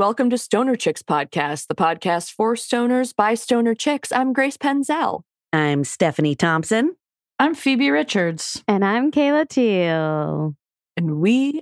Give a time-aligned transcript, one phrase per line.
[0.00, 4.10] Hello and welcome to Stoner Chicks Podcast, the podcast for stoners by stoner chicks.
[4.10, 5.24] I'm Grace Penzell.
[5.52, 6.96] I'm Stephani Thompson.
[7.38, 8.64] I'm Phoebe Richards.
[8.66, 10.56] And I'm Kayla Teel.
[10.96, 11.60] And we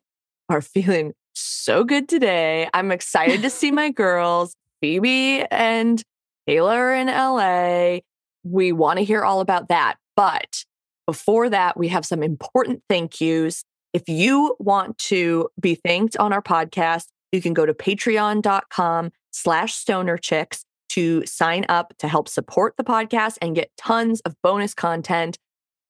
[0.49, 2.69] are feeling so good today.
[2.73, 6.01] I'm excited to see my girls, Phoebe and
[6.49, 8.03] Kayla are in LA.
[8.45, 9.97] We want to hear all about that.
[10.15, 10.65] But
[11.09, 13.65] before that, we have some important thank yous.
[13.93, 19.75] If you want to be thanked on our podcast, you can go to patreon.com slash
[19.75, 24.75] stoner chicks to sign up to help support the podcast and get tons of bonus
[24.75, 25.39] content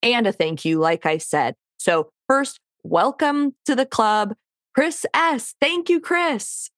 [0.03, 1.55] and a thank you, like I said.
[1.79, 4.35] So, first, welcome to the club,
[4.75, 5.55] Chris S.
[5.61, 6.71] Thank you, Chris.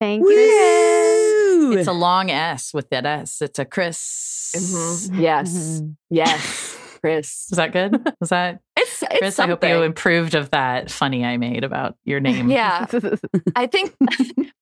[0.00, 1.74] Thank you.
[1.76, 3.42] It's a long S with that S.
[3.42, 4.52] It's a Chris.
[4.56, 5.20] Mm-hmm.
[5.20, 5.52] Yes.
[5.52, 5.90] Mm-hmm.
[6.08, 6.76] Yes.
[7.00, 7.46] Chris.
[7.50, 8.14] Was that good?
[8.20, 8.60] Was that?
[9.02, 9.70] It's, it's Chris, something.
[9.70, 12.50] I hope you improved of that funny I made about your name.
[12.50, 12.86] Yeah.
[13.56, 13.94] I think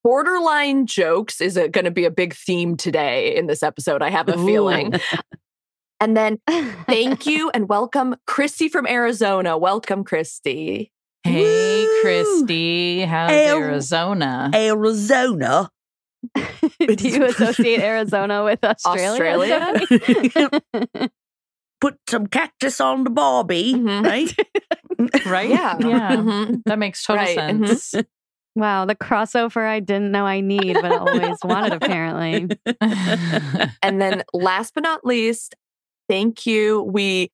[0.03, 4.01] borderline jokes is going to be a big theme today in this episode.
[4.01, 4.93] I have a feeling.
[5.99, 6.39] and then
[6.85, 9.57] thank you and welcome Christy from Arizona.
[9.57, 10.91] Welcome, Christy.
[11.23, 12.01] Hey, Woo!
[12.01, 13.01] Christy.
[13.01, 14.51] How's oh, Arizona?
[14.53, 15.69] Arizona.
[16.35, 19.75] Do you associate Arizona with Australia?
[19.83, 21.09] Australia?
[21.81, 24.05] Put some cactus on the Barbie, mm-hmm.
[24.05, 25.25] right?
[25.25, 25.49] right?
[25.49, 25.77] Yeah.
[25.79, 26.15] Yeah.
[26.15, 26.55] Mm-hmm.
[26.65, 27.35] That makes total right.
[27.35, 27.91] sense.
[27.91, 28.01] Mm-hmm.
[28.55, 32.57] Wow, the crossover I didn't know I need, but I always wanted, apparently.
[33.81, 35.55] and then last but not least,
[36.09, 36.81] thank you.
[36.81, 37.31] We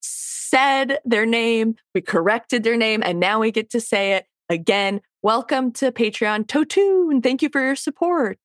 [0.00, 5.00] said their name, we corrected their name, and now we get to say it again.
[5.22, 8.38] Welcome to Patreon Totu, and thank you for your support.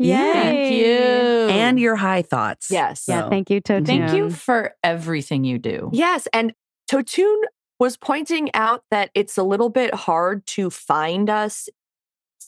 [0.00, 0.32] Yay.
[0.32, 1.54] Thank you.
[1.54, 2.68] And your high thoughts.
[2.70, 3.04] Yes.
[3.06, 3.84] Yeah, thank you, Totun.
[3.84, 4.06] Mm-hmm.
[4.06, 5.90] Thank you for everything you do.
[5.92, 6.26] Yes.
[6.32, 6.52] And
[6.90, 7.42] Totune
[7.78, 11.68] was pointing out that it's a little bit hard to find us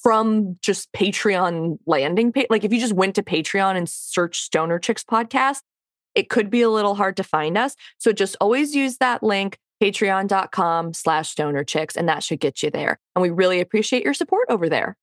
[0.02, 2.46] from just Patreon landing page.
[2.50, 5.60] Like if you just went to Patreon and searched Stoner Chicks podcast,
[6.14, 7.76] it could be a little hard to find us.
[7.98, 12.70] So just always use that link patreon.com slash stoner chicks and that should get you
[12.70, 14.96] there and we really appreciate your support over there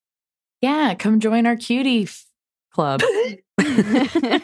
[0.61, 2.25] yeah come join our cutie f-
[2.71, 3.01] club.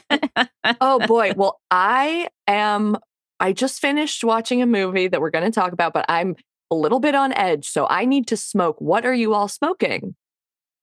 [0.82, 1.34] Oh boy.
[1.36, 2.98] Well i am
[3.40, 6.36] i just finished watching a movie that we're going to talk about but i'm
[6.72, 8.78] a little bit on edge so i need to smoke.
[8.80, 10.16] What are you all smoking?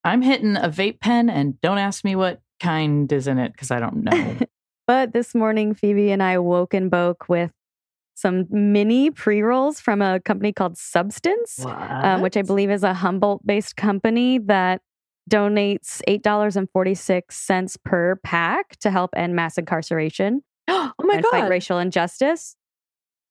[0.05, 3.71] I'm hitting a vape pen and don't ask me what kind is in it because
[3.71, 4.39] i don't know.
[4.87, 7.53] But this morning phoebe and i woke and woke with
[8.15, 12.93] some mini pre rolls from a company called Substance, um, which I believe is a
[12.93, 14.83] Humboldt based company that
[15.33, 20.43] donates $8.46 per pack to help end mass incarceration.
[20.69, 21.31] oh my and God.
[21.31, 22.57] fight racial injustice.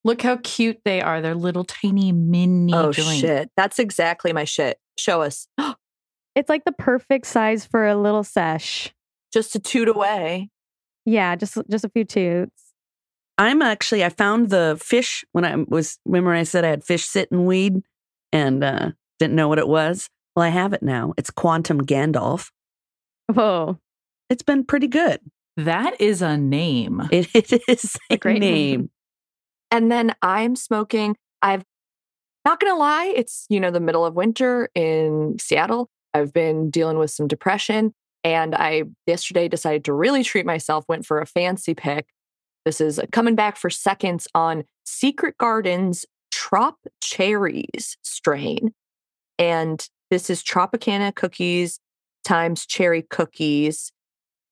[0.03, 1.21] Look how cute they are.
[1.21, 3.19] They're little tiny mini oh joints.
[3.19, 5.47] shit that's exactly my shit show us
[6.35, 8.93] it's like the perfect size for a little sesh
[9.33, 10.49] just a toot away
[11.05, 12.71] yeah just just a few toots
[13.37, 17.05] I'm actually I found the fish when I was remember I said I had fish
[17.05, 17.81] sitting weed
[18.31, 20.09] and uh didn't know what it was.
[20.35, 21.13] Well, I have it now.
[21.17, 22.51] It's Quantum Gandalf.
[23.27, 23.79] Whoa.
[24.29, 25.19] It's been pretty good.
[25.57, 27.07] That is a name.
[27.11, 28.79] It, it is a, a great name.
[28.81, 28.89] name.
[29.69, 31.15] And then I'm smoking.
[31.41, 31.63] I've
[32.45, 35.89] not gonna lie, it's you know the middle of winter in Seattle.
[36.13, 37.93] I've been dealing with some depression,
[38.23, 40.85] and I yesterday decided to really treat myself.
[40.87, 42.07] Went for a fancy pick
[42.65, 48.73] this is coming back for seconds on Secret Garden's Trop Cherries strain.
[49.39, 51.79] And this is Tropicana cookies
[52.23, 53.91] times cherry cookies.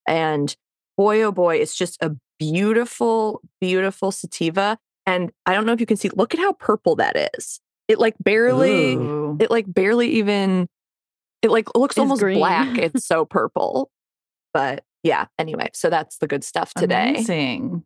[0.08, 0.56] And
[0.98, 4.78] boy, oh boy, it's just a beautiful, beautiful sativa.
[5.06, 7.60] And I don't know if you can see, look at how purple that is.
[7.88, 9.38] It like barely, Ooh.
[9.40, 10.68] it like barely even,
[11.42, 12.38] it like looks it's almost green.
[12.38, 12.78] black.
[12.78, 13.90] It's so purple.
[14.54, 17.10] But yeah, anyway, so that's the good stuff today.
[17.10, 17.84] Amazing.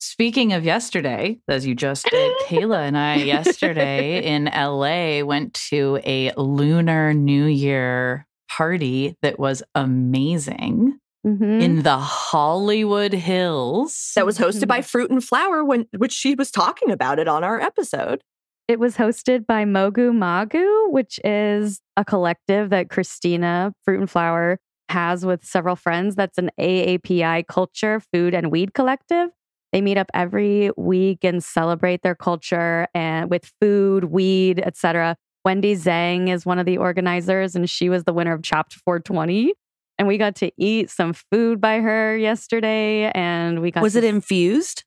[0.00, 6.00] Speaking of yesterday, as you just did, Kayla and I yesterday in LA went to
[6.04, 11.60] a Lunar New Year party that was amazing mm-hmm.
[11.60, 14.12] in the Hollywood Hills.
[14.14, 17.42] That was hosted by Fruit and Flower, when which she was talking about it on
[17.42, 18.22] our episode.
[18.68, 24.58] It was hosted by Mogu Magu, which is a collective that Christina Fruit and Flower
[24.90, 26.14] has with several friends.
[26.14, 29.30] That's an AAPI culture, food, and weed collective.
[29.72, 35.16] They meet up every week and celebrate their culture and with food, weed, etc.
[35.44, 39.54] Wendy Zhang is one of the organizers, and she was the winner of Chopped 420.
[39.98, 43.98] And we got to eat some food by her yesterday, and we got was to...
[43.98, 44.84] it infused?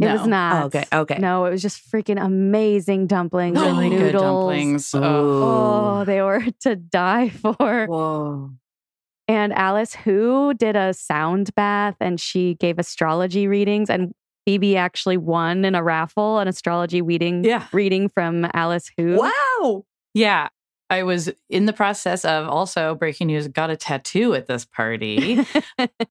[0.00, 0.62] It was oh, not.
[0.62, 0.84] Oh, okay.
[0.92, 1.18] Okay.
[1.18, 4.22] No, it was just freaking amazing dumplings Really and good noodles.
[4.22, 4.94] dumplings.
[4.94, 5.00] Oh.
[6.00, 7.86] Oh, they were to die for.
[7.86, 8.50] Whoa.
[9.30, 13.88] And Alice Who did a sound bath and she gave astrology readings.
[13.88, 14.12] And
[14.44, 17.68] Phoebe actually won in a raffle an astrology reading, Yeah.
[17.72, 19.18] reading from Alice Who.
[19.20, 19.84] Wow.
[20.14, 20.48] Yeah.
[20.90, 25.46] I was in the process of also breaking news, got a tattoo at this party.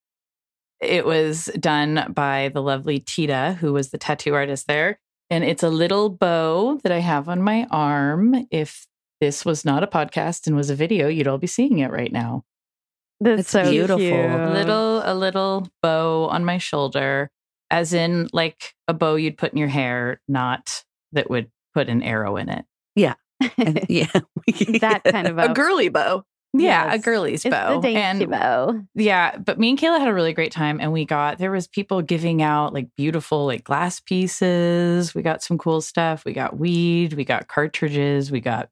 [0.80, 4.98] it was done by the lovely Tita, who was the tattoo artist there.
[5.30, 8.48] And it's a little bow that I have on my arm.
[8.50, 8.88] If
[9.20, 12.14] this was not a podcast and was a video, you'd all be seeing it right
[12.14, 12.46] now.
[13.20, 13.98] That's It's so beautiful.
[14.00, 14.14] cute.
[14.16, 17.30] A little, a little bow on my shoulder,
[17.70, 22.02] as in like a bow you'd put in your hair, not that would put an
[22.04, 22.66] arrow in it.
[23.58, 24.08] And- yeah.
[24.82, 26.24] that kind of A a, girly bow.
[26.54, 27.76] Yeah, a girly's it's bow.
[27.76, 28.82] the dainty and bow.
[28.96, 31.68] Yeah, but me and Kayla had a really great time and we got there was
[31.68, 35.14] people giving out like beautiful like glass pieces.
[35.16, 36.26] We got some cool stuff.
[36.26, 38.70] We got weed, we got cartridges, we got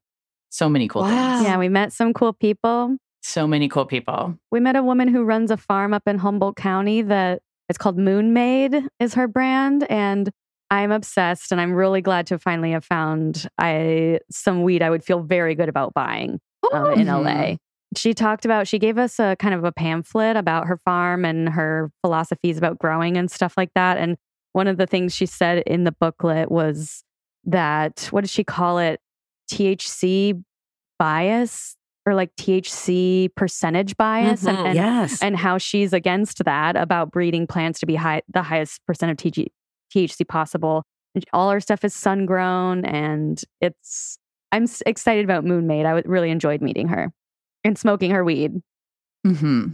[0.50, 1.36] so many cool Wow.
[1.36, 1.46] things.
[1.48, 2.96] Yeah, we met some cool people.
[3.22, 4.38] So many cool people.
[4.50, 7.98] We met a woman who runs a farm up in Humboldt County that it's called
[7.98, 10.30] Moon Maid is her brand and
[10.70, 15.04] I'm obsessed and I'm really glad to finally have found I some weed I would
[15.04, 16.40] feel very good about buying
[16.72, 17.06] um, in.
[17.06, 17.56] LA.
[17.96, 21.48] She talked about she gave us a kind of a pamphlet about her farm and
[21.48, 24.16] her philosophies about growing and stuff like that and
[24.52, 27.02] one of the things she said in the booklet was
[27.44, 29.00] that what did she call it
[29.50, 30.42] THC
[30.98, 31.76] bias
[32.08, 34.64] or like THC percentage bias and, Mhm.
[34.66, 35.22] and yes.
[35.22, 39.18] and how she's against that about breeding plants to be high, the highest percent of
[39.18, 39.48] TG,
[39.94, 40.84] THC possible.
[41.14, 44.18] And All our stuff is sun grown, and it's.
[44.52, 45.84] I'm excited about Moon Maid.
[45.84, 47.12] I w- really enjoyed meeting her
[47.64, 48.62] and smoking her weed.
[49.26, 49.72] Mm-hmm.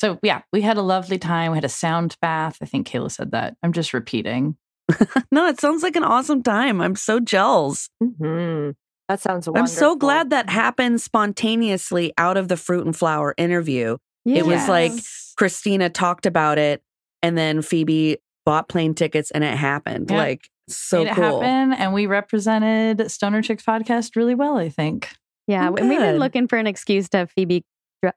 [0.00, 1.52] So yeah, we had a lovely time.
[1.52, 2.56] We had a sound bath.
[2.62, 3.56] I think Kayla said that.
[3.62, 4.56] I'm just repeating.
[5.30, 6.80] no, it sounds like an awesome time.
[6.80, 7.88] I'm so jealous.
[8.00, 8.70] hmm
[9.08, 9.62] That sounds wonderful.
[9.62, 13.98] I'm so glad that happened spontaneously out of the fruit and flower interview.
[14.24, 14.92] It was like
[15.36, 16.82] Christina talked about it,
[17.22, 18.16] and then Phoebe
[18.46, 20.10] bought plane tickets, and it happened.
[20.10, 20.16] Yeah.
[20.18, 21.40] Like so Made it cool.
[21.42, 24.56] happen, and we represented Stoner Chicks podcast really well.
[24.56, 25.10] I think.
[25.46, 27.64] Yeah, Oh, and we've been looking for an excuse to have Phoebe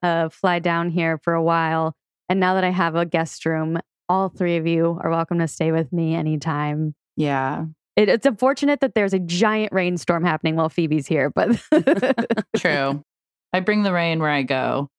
[0.02, 1.94] uh, fly down here for a while.
[2.30, 5.48] And now that I have a guest room, all three of you are welcome to
[5.50, 6.96] stay with me anytime.
[7.18, 7.66] Yeah,
[7.98, 11.60] It, it's unfortunate that there's a giant rainstorm happening while Phoebe's here, but
[12.56, 13.04] true.
[13.52, 14.90] I bring the rain where I go.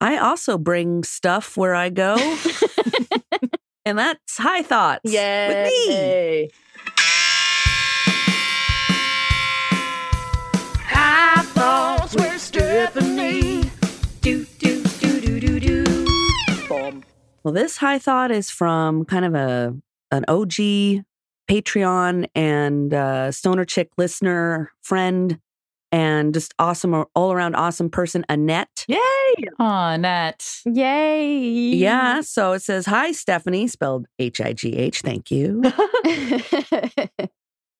[0.00, 2.16] I also bring stuff where I go,
[3.84, 5.88] and that's high thoughts with me.
[5.88, 6.50] Yay.
[10.86, 13.70] High thoughts with Stephani.
[14.22, 16.06] Do, do, do, do, do, do.
[17.44, 19.76] Well, this high thought is from kind of a
[20.10, 21.04] an OG
[21.48, 25.38] Patreon and uh, Stoner Chick listener friend,
[25.90, 28.84] and just awesome, all around awesome person, Annette.
[28.88, 28.98] Yay.
[29.58, 30.60] Aw, Annette.
[30.66, 31.26] yay.
[31.74, 32.20] Yeah.
[32.20, 35.00] So it says, Hi, Stephani, spelled H I G H.
[35.00, 35.62] Thank you.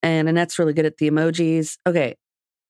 [0.02, 1.76] and Annette's really good at the emojis.
[1.86, 2.16] Okay.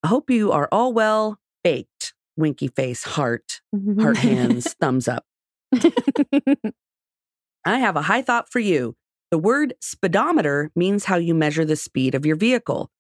[0.03, 2.15] I hope you are all well baked.
[2.37, 3.61] Winky face, heart,
[4.01, 5.25] heart hands, thumbs up.
[7.65, 8.95] I have a high thought for you.
[9.31, 12.91] The word speedometer means how you measure the speed of your vehicle.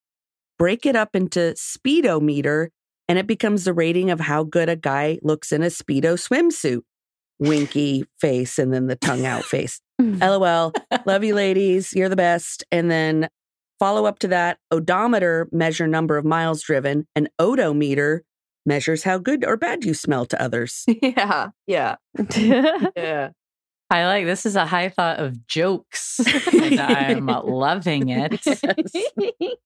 [0.59, 2.71] Break it up into speedometer,
[3.09, 6.83] and it becomes the rating of how good a guy looks in a Speedo swimsuit.
[7.39, 9.81] Winky face, and then the tongue out face.
[10.01, 10.73] LOL.
[11.07, 11.93] Love you, ladies.
[11.95, 12.65] You're the best.
[12.73, 13.29] And then
[13.79, 18.25] follow up to that odometer measure number of miles driven, and odometer
[18.67, 20.85] measures how good or bad you smell to others.
[21.03, 21.51] yeah.
[21.67, 21.97] Yeah.
[22.97, 23.31] Yeah.
[23.91, 26.21] I like this is a high thought of jokes,
[26.53, 28.45] and I'm loving it.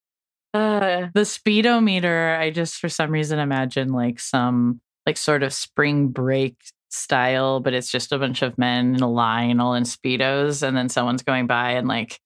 [0.54, 6.08] Uh, The speedometer, I just for some reason imagine like some like sort of spring
[6.08, 6.56] break
[6.90, 10.76] style, but it's just a bunch of men in a line all in speedos, and
[10.76, 12.20] then someone's going by and like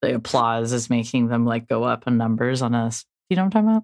[0.00, 2.92] the applause is making them like go up in numbers on a.
[3.28, 3.82] You know what I'm talking about?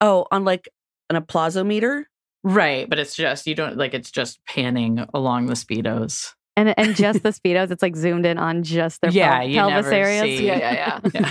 [0.00, 0.68] Oh, on like
[1.10, 2.04] an applausometer?
[2.44, 6.32] Right, but it's just you don't like it's just panning along the speedos.
[6.68, 9.56] And and just the speedos, it's like zoomed in on just their Yeah, pel- you
[9.58, 10.38] pelvis never areas.
[10.38, 11.00] see- yeah.
[11.14, 11.30] Yeah.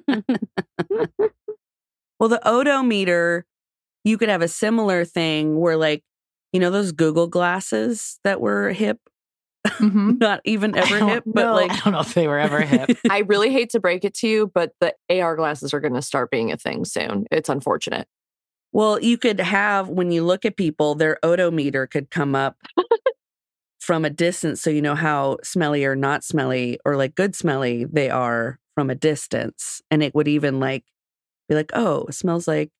[0.00, 0.20] Yeah.
[2.18, 3.44] Well, the odometer,
[4.02, 6.02] you could have a similar thing where, like,
[6.50, 8.98] you know, those Google glasses that were hip,
[9.66, 10.18] Mhm.
[10.20, 11.52] not even ever hip, but know.
[11.52, 12.96] like, I don't know if they were ever hip.
[13.10, 16.00] I really hate to break it to you, but the AR glasses are going to
[16.00, 17.26] start being a thing soon.
[17.30, 18.08] It's unfortunate.
[18.72, 22.56] well, you could have when you look at people, their odometer could come up
[23.86, 27.84] from a distance so you know how smelly or not smelly or like good smelly
[27.84, 29.80] they are from a distance.
[29.90, 30.84] And it would even like
[31.48, 32.70] be like, oh, it smells like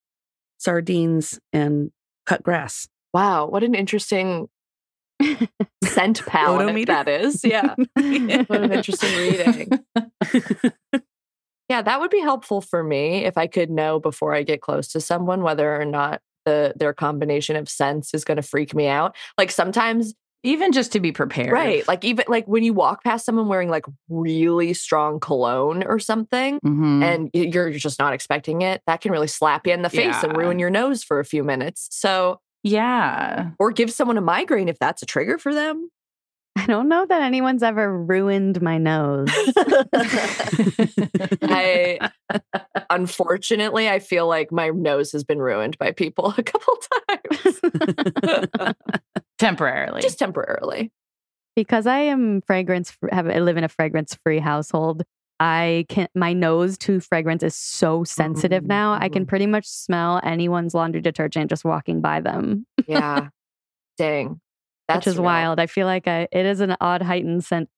[0.58, 1.92] sardines and
[2.26, 2.88] cut grass.
[3.14, 4.48] Wow, what an interesting
[5.84, 7.40] scent palette that is.
[7.44, 7.74] Yeah.
[7.76, 9.70] what an interesting reading.
[11.68, 14.86] Yeah, that would be helpful for me if I could know before I get close
[14.92, 18.86] to someone whether or not the their combination of scents is going to freak me
[18.86, 19.16] out.
[19.36, 21.50] Like sometimes Even just to be prepared.
[21.50, 25.98] right, like even like when you walk past someone wearing like really strong cologne or
[25.98, 27.02] something Mhm.
[27.02, 30.36] and you're just not expecting it, that can really slap you in the face and
[30.36, 31.88] ruin your nose for a few minutes.
[31.90, 33.50] So, yeah.
[33.58, 35.90] or give someone a migraine if that's a trigger for them.
[36.66, 39.28] I don't know that anyone's ever ruined my nose.
[41.42, 42.10] I
[42.90, 46.76] unfortunately I feel like my nose has been ruined by people a couple
[47.08, 48.74] times.
[49.38, 50.00] Temporarily.
[50.02, 50.90] Just temporarily.
[51.54, 55.04] because I am fragrance have I live in a fragrance free household.
[55.38, 58.94] I can my nose to fragrance is so sensitive now.
[58.94, 59.28] I can Mhm.
[59.28, 63.28] pretty much smell anyone's laundry detergent just walking by them, Yeah.
[63.98, 64.40] Dang.
[64.88, 65.24] That's which is real.
[65.24, 65.60] wild.
[65.60, 67.68] I feel like I it is an odd heightened scent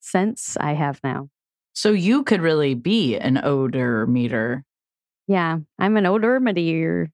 [0.00, 1.28] sense I have now.
[1.74, 4.64] so you could really be an odor meter.
[5.28, 7.10] Yeah, I'm an odor meter.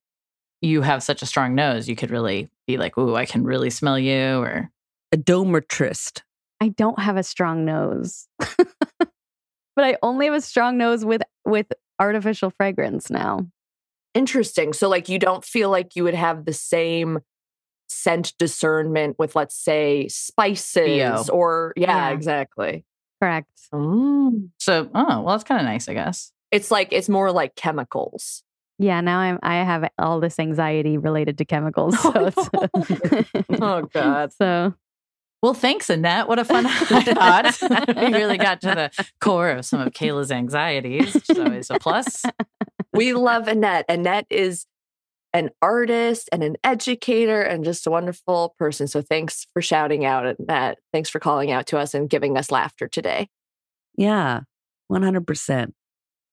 [0.62, 1.88] You have such a strong nose.
[1.88, 4.38] You could really be like, ooh, I can really smell you.
[4.38, 4.70] Or
[5.12, 6.22] A dometrist.
[6.62, 8.26] I don't have a strong nose.
[8.38, 11.66] but I only have a strong nose with with
[11.98, 13.46] artificial fragrance now.
[14.14, 14.72] Interesting.
[14.72, 17.18] So like you don't feel like you would have the same
[18.06, 21.24] scent discernment with let's say spices Bio.
[21.32, 22.14] or yeah, Yeah.
[22.14, 22.84] exactly.
[23.20, 23.48] Correct.
[23.74, 24.50] Mm.
[24.58, 26.30] so, oh, well, that's kind of nice, I guess.
[26.52, 28.44] It's like it's more like chemicals.
[28.78, 31.98] Yeah, now I'm I have all this anxiety related to chemicals.
[32.00, 33.28] So Oh, it's
[33.60, 34.32] Oh, God.
[34.34, 34.74] So
[35.42, 36.28] Well, thanks, Annette.
[36.28, 37.56] What a fun thought.
[37.96, 41.78] we really got to the core of some of Kayla's anxieties, which is always a
[41.80, 42.22] plus.
[42.92, 43.86] we love Annette.
[43.88, 44.66] Annette is
[45.36, 48.88] an artist and an educator and just a wonderful person.
[48.88, 50.78] So thanks for shouting out Annette.
[50.94, 53.28] Thanks for calling out to us and giving us laughter today.
[53.98, 54.40] Yeah,
[54.90, 55.72] 100%.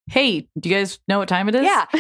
[0.08, 1.64] Hey, do you guys know what time it is?
[1.64, 1.86] Yeah.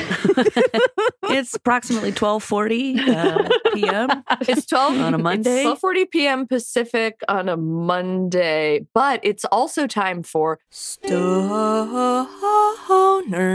[1.29, 4.23] it's approximately 1240 uh, p.m.
[4.41, 5.63] It's 12 On a Monday?
[5.63, 6.47] 12:40 p.m.
[6.47, 12.27] Pacific on a Monday, but it's also time for Stoner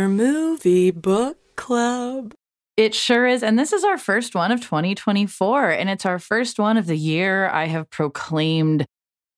[0.09, 2.35] Movie Book Club.
[2.78, 3.42] It sure is.
[3.42, 5.70] And this is our first one of 2024.
[5.70, 8.87] And it's our first one of the year I have proclaimed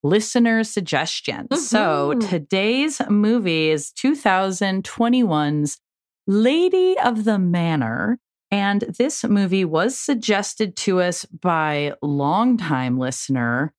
[0.02, 1.68] listener suggestions.
[1.68, 2.28] So Mhm.
[2.28, 5.78] today's movie is 2021's
[6.26, 8.18] Lady of the Manor.
[8.50, 13.73] And this movie was suggested to us by longtime listener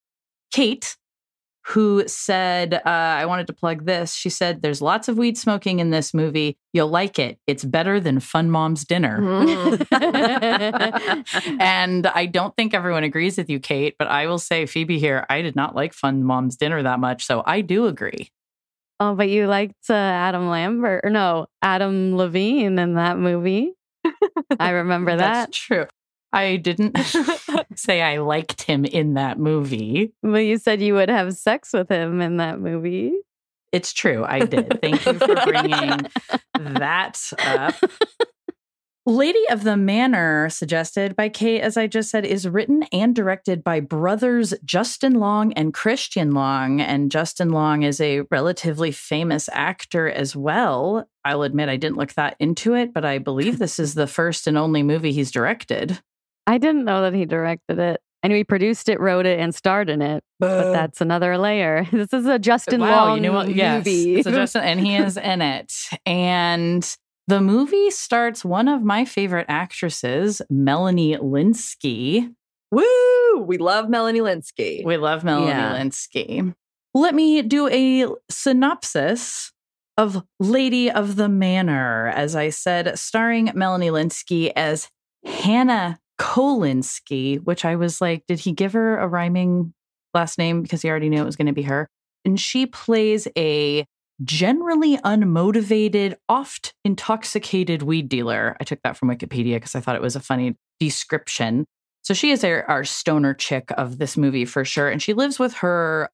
[0.51, 0.97] Kate,
[1.71, 4.13] who said, uh, I wanted to plug this.
[4.13, 6.57] She said, There's lots of weed smoking in this movie.
[6.73, 7.39] You'll like it.
[7.47, 9.17] It's better than Fun Mom's Dinner.
[11.59, 15.25] and I don't think everyone agrees with you, Kate, but I will say, Phoebe here,
[15.29, 17.25] I did not like Fun Mom's Dinner that much.
[17.25, 18.31] So I do agree.
[18.99, 23.73] Oh, but you liked uh, Adam Lambert or no, Adam Levine in that movie.
[24.59, 25.19] I remember that.
[25.19, 25.87] That's true.
[26.33, 26.97] I didn't
[27.75, 30.13] say I liked him in that movie.
[30.23, 33.13] But you said you would have sex with him in that movie.
[33.71, 34.25] It's true.
[34.25, 34.79] I did.
[34.81, 36.07] Thank you for bringing
[36.57, 37.75] that up.
[39.07, 43.63] Lady of the Manor, suggested by Kate, as I just said, is written and directed
[43.63, 46.79] by brothers Justin Long and Christian Long.
[46.79, 51.09] And Justin Long is a relatively famous actor as well.
[51.25, 54.45] I'll admit I didn't look that into it, but I believe this is the first
[54.45, 56.00] and only movie he's directed.
[56.48, 58.01] I didn't know that he directed it.
[58.24, 60.24] I knew he produced it, wrote it, and starred in it.
[60.39, 61.88] But that's another layer.
[61.91, 63.53] This is a Justin wow, Long you know what?
[63.53, 64.15] Yes, movie.
[64.15, 65.74] it's a Justin, and he is in it.
[66.05, 66.88] And
[67.27, 72.31] the movie starts one of my favorite actresses, Melanie Lynskey.
[72.71, 73.39] Woo!
[73.39, 74.86] We love Melanie Lynskey.
[74.86, 75.75] We love Melanie Yeah.
[75.79, 76.53] Lynskey.
[76.93, 79.51] Let me do a synopsis
[79.98, 84.89] of Lady of the Manor, as I said, starring Melanie Lynskey as
[85.25, 89.73] Hannah Kolinsky, which I was like, did he give her a rhyming
[90.13, 91.89] last name because he already knew it was going to be her?
[92.23, 93.85] And she plays a
[94.23, 98.55] generally unmotivated, oft intoxicated weed dealer.
[98.61, 101.65] I took that from Wikipedia because I thought it was a funny description.
[102.03, 104.89] So she is our, our stoner chick of this movie for sure.
[104.89, 106.11] And she lives with her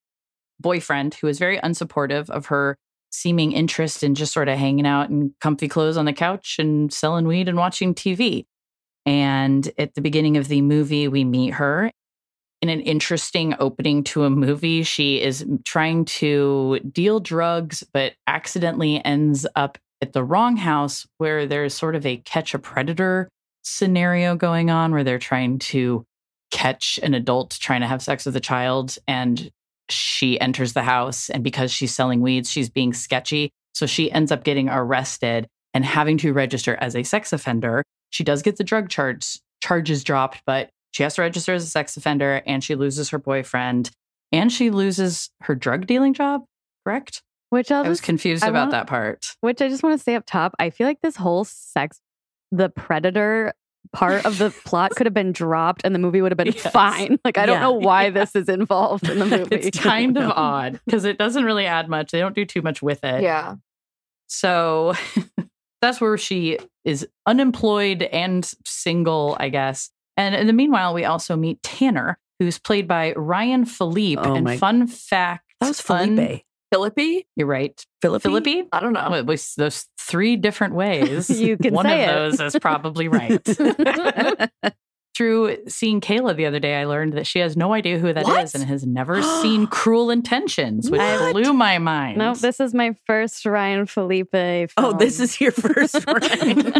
[0.57, 2.77] boyfriend, who is very unsupportive of her
[3.11, 6.93] seeming interest in just sort of hanging out in comfy clothes on the couch and
[6.93, 8.45] selling weed and watching TV.
[9.07, 11.89] And at the beginning of the movie, we meet her.
[12.61, 14.83] in an interesting opening to a movie.
[14.83, 21.45] She is trying to deal drugs, but accidentally ends up at the wrong house where
[21.45, 23.29] there's sort of a catch a predator
[23.63, 26.03] scenario going on where they're trying to
[26.51, 28.97] catch an adult trying to have sex with a child.
[29.07, 29.51] And
[29.89, 31.29] she enters the house.
[31.29, 33.51] And because she's selling weeds, she's being sketchy.
[33.73, 37.83] So she ends up getting arrested and having to register as a sex offender.
[38.09, 41.67] She does get the drug charge, charges dropped, but she has to register as a
[41.67, 43.91] sex offender and she loses her boyfriend
[44.31, 46.43] and she loses her drug dealing job,
[46.85, 47.21] correct?
[47.49, 49.35] Which I'll I was just, confused I about wanna- that part.
[49.41, 51.99] which I just want to say up top, I feel like this whole sex,
[52.51, 53.53] the predator
[53.93, 56.71] part of the plot could have been dropped and the movie would have been Yes.
[56.71, 57.19] fine.
[57.25, 58.09] Like, I don't know why Yeah.
[58.11, 59.55] this is involved in the movie.
[59.55, 62.11] it's kind of odd because it doesn't really add much.
[62.11, 63.21] They don't do too much with it.
[63.21, 63.55] Yeah.
[64.27, 64.93] So
[65.81, 69.89] that's where she is unemployed and single, I guess.
[70.15, 74.21] And in the meanwhile, we also meet Tanner, who's played by Ryan Philippe.
[74.23, 76.41] Oh and my- fun fact, That was fun- Felipe.
[76.73, 77.25] Philippi?
[77.37, 77.85] You're right.
[78.01, 78.23] Philippi?
[78.23, 78.63] Philippi?
[78.73, 79.07] I don't know.
[79.23, 81.29] Well, those three different ways.
[81.39, 82.07] You can One of it.
[82.07, 83.41] those is probably right.
[85.17, 88.21] Through seeing Kayla the other day, I learned that she has no idea who that
[88.21, 88.53] is What?
[88.53, 91.33] and has never seen Cruel Intentions, which What?
[91.33, 92.19] blew my mind.
[92.19, 94.69] No, this is my first Ryan Felipe oh, film.
[94.77, 96.71] Oh, this is your first Ryan.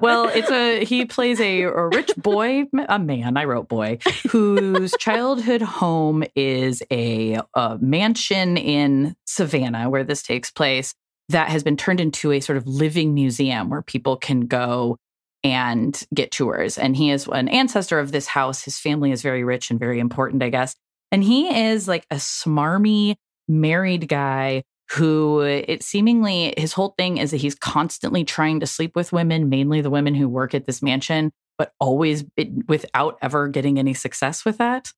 [0.00, 3.38] well, it's a he plays a, a rich boy, a man.
[3.38, 3.96] I wrote boy,
[4.28, 10.94] whose childhood home is a, a mansion in Savannah, where this takes place.
[11.30, 14.98] That has been turned into a sort of living museum where people can go
[15.42, 16.78] and get tours.
[16.78, 18.62] And he is an ancestor of this house.
[18.62, 20.76] His family is very rich and very important, I guess.
[21.12, 23.16] And he is like a smarmy
[23.48, 28.96] married guy who it seemingly his whole thing is that he's constantly trying to sleep
[28.96, 33.46] with women, mainly the women who work at this mansion, but always it, without ever
[33.48, 34.92] getting any success with that.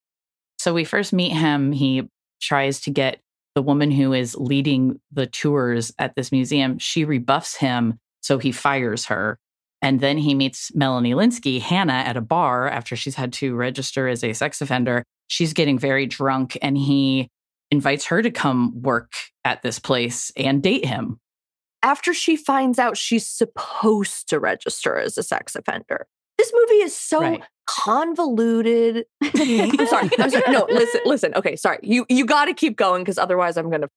[0.58, 1.72] So we first meet him.
[1.72, 2.08] He
[2.40, 3.20] tries to get
[3.54, 6.78] the woman who is leading the tours at this museum.
[6.78, 9.38] She rebuffs him, so he fires her.
[9.82, 14.06] And then he meets Melanie Lynskey, Hannah, at a bar after she's had to register
[14.08, 15.02] as a sex offender.
[15.26, 17.28] She's getting very drunk, and he
[17.70, 19.12] invites her to come work
[19.44, 21.18] at this place and date him.
[21.82, 26.06] After she finds out she's supposed to register as a sex offender.
[26.38, 27.42] This movie is so Right.
[27.66, 29.04] convoluted.
[29.22, 30.10] I'm sorry.
[30.18, 30.44] I'm sorry.
[30.52, 31.34] No, listen, listen.
[31.34, 31.78] Okay, sorry.
[31.82, 33.88] You you got to keep going because otherwise I'm gonna.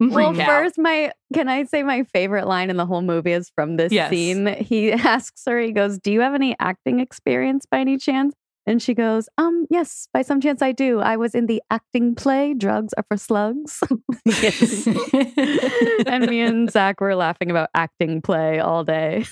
[0.00, 0.46] Well, out.
[0.46, 3.92] first, my can I say my favorite line in the whole movie is from this
[3.92, 4.10] Yes.
[4.10, 4.46] scene.
[4.46, 8.34] He asks her, he goes, "Do you have any acting experience by any chance?"
[8.66, 10.98] And she goes, "Um, yes, by some chance I do.
[11.00, 12.54] I was in the acting play.
[12.54, 13.82] Drugs are for slugs."
[14.24, 14.86] yes.
[16.06, 19.24] and me and Zach were laughing about acting play all day.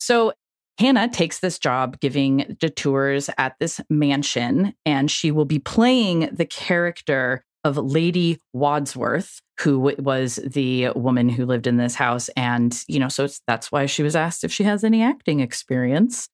[0.00, 0.32] So
[0.78, 6.28] Hannah takes this job giving the tours at this mansion, and she will be playing
[6.32, 12.28] the character of Lady Wadsworth, who was the woman who lived in this house.
[12.30, 15.40] And, you know, so it's, that's why she was asked if she has any acting
[15.40, 16.28] experience.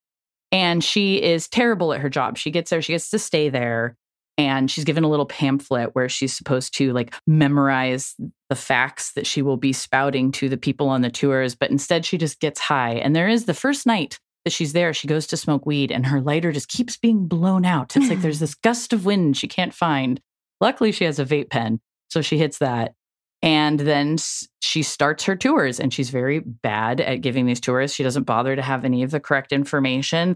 [0.50, 2.38] And she is terrible at her job.
[2.38, 3.96] She gets there, she gets to stay there,
[4.38, 8.14] and she's given a little pamphlet where she's supposed to like memorize
[8.48, 12.06] the facts that she will be spouting to the people on the tours, but instead
[12.06, 12.94] she just gets high.
[12.94, 16.06] And there is the first night that she's there, she goes to smoke weed and
[16.06, 17.96] her lighter just keeps being blown out.
[17.96, 20.20] It's like there's this gust of wind she can't find.
[20.60, 22.94] Luckily, she has a vape pen, so she hits that.
[23.40, 24.16] And then
[24.60, 27.94] she starts her tours, and she's very bad at giving these tours.
[27.94, 30.34] She doesn't bother to have any of the correct information.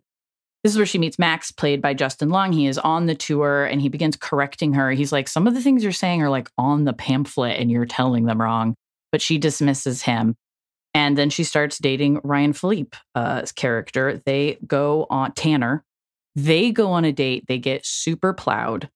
[0.62, 2.52] This is where she meets Max, played by Justin Long.
[2.52, 4.92] He is on the tour and he begins correcting her.
[4.92, 7.84] He's like, Some of the things you're saying are like on the pamphlet and you're
[7.84, 8.76] telling them wrong.
[9.10, 10.36] But she dismisses him.
[10.94, 14.22] And then she starts dating Ryan Philippe, uh, character.
[14.24, 15.84] They go on Tanner.
[16.36, 17.44] They go on a date.
[17.48, 18.88] They get super plowed.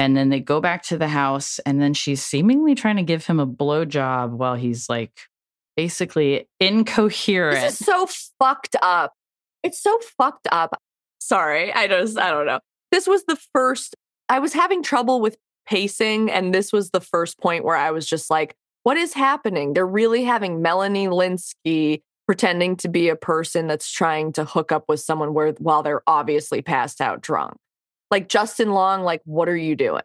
[0.00, 1.60] And then they go back to the house.
[1.66, 5.28] And then she's seemingly trying to give him a blowjob while he's like
[5.76, 7.60] basically incoherent.
[7.60, 8.06] This is so
[8.38, 9.12] fucked up.
[9.62, 10.80] It's so fucked up.
[11.20, 12.60] Sorry, I just I don't know.
[12.90, 13.94] This was the first.
[14.30, 15.36] I was having trouble with
[15.66, 19.74] pacing, and this was the first point where I was just like, "What is happening?"
[19.74, 24.84] They're really having Melanie Lynskey pretending to be a person that's trying to hook up
[24.88, 27.54] with someone where while they're obviously passed out drunk.
[28.10, 30.02] Like Justin Long, like, what are you doing?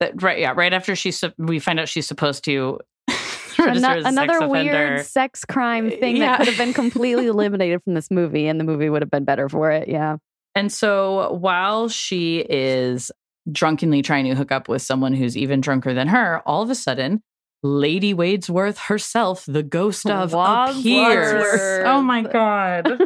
[0.00, 3.68] That- right, yeah, right after she's sup- we find out she's supposed to Ano- register
[3.68, 4.50] as a sex another offender.
[4.50, 6.26] weird sex crime uh, thing Yeah.
[6.28, 9.24] that could have been completely eliminated from this movie, and the movie would have been
[9.24, 9.88] better for it.
[9.88, 10.16] Yeah.
[10.54, 13.10] And so while she is
[13.50, 16.74] drunkenly trying to hook up with someone who's even drunker than her, all of a
[16.74, 17.22] sudden,
[17.62, 20.80] Lady Wadesworth herself, the ghost of, Wadsworth.
[20.80, 21.82] appears.
[21.86, 23.00] Oh my God.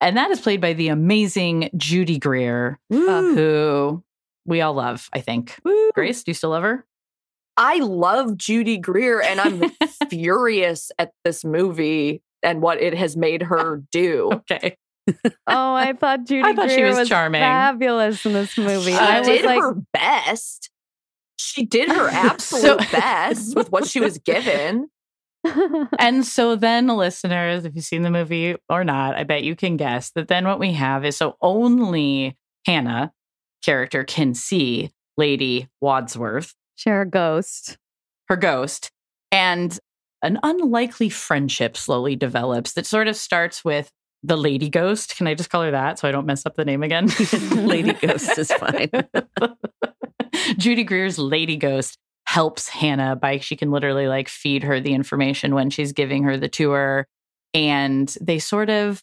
[0.00, 3.34] And that is played by the amazing Judy Greer, uh, Woo.
[3.34, 4.04] who
[4.44, 5.56] we all love, I think.
[5.64, 5.90] Woo.
[5.94, 6.84] Grace, do you still love her?
[7.56, 9.70] I love Judy Greer and I'm
[10.10, 14.30] furious at this movie and what it has made her do.
[14.32, 14.76] Okay.
[15.48, 17.40] Oh, I thought Judy I thought she Greer was charming.
[17.40, 18.90] fabulous in this movie.
[18.90, 20.68] She I was did like, her best.
[21.38, 24.88] She did her absolute So- best with what she was given.
[25.98, 29.76] And so then, listeners, if you've seen the movie or not, I bet you can
[29.76, 33.12] guess that then what we have is so only Hannah
[33.64, 37.78] character can see Lady Wadsworth, share a ghost.
[38.28, 38.90] her ghost,
[39.32, 39.78] and
[40.22, 43.90] an unlikely friendship slowly develops that sort of starts with
[44.22, 45.16] the lady ghost.
[45.16, 47.08] Can I just call her that so I don't mess up the name again?
[47.52, 48.90] Lady Ghost is fine.
[50.58, 55.54] Judy Greer's lady ghost helps Hannah by she can literally like feed her the information
[55.54, 57.06] when she's giving her the tour.
[57.54, 59.02] And they sort of,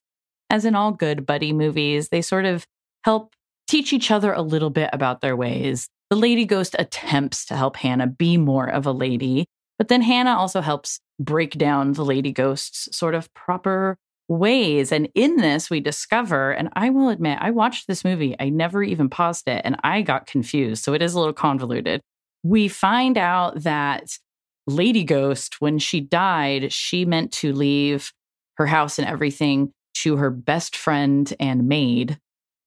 [0.49, 2.65] as in all good buddy movies, they sort of
[3.03, 3.33] help
[3.67, 5.87] teach each other a little bit about their ways.
[6.09, 10.37] The lady ghost attempts to help Hannah be more of a lady, but then Hannah
[10.37, 14.91] also helps break down the lady ghost's sort of proper ways.
[14.91, 18.83] And in this, we discover, and I will admit, I watched this movie, I never
[18.83, 20.83] even paused it, and I got confused.
[20.83, 22.01] So it is a little convoluted.
[22.43, 24.17] We find out that
[24.67, 28.11] Lady Ghost, when she died, she meant to leave
[28.57, 32.19] her house and everything to her best friend and maid.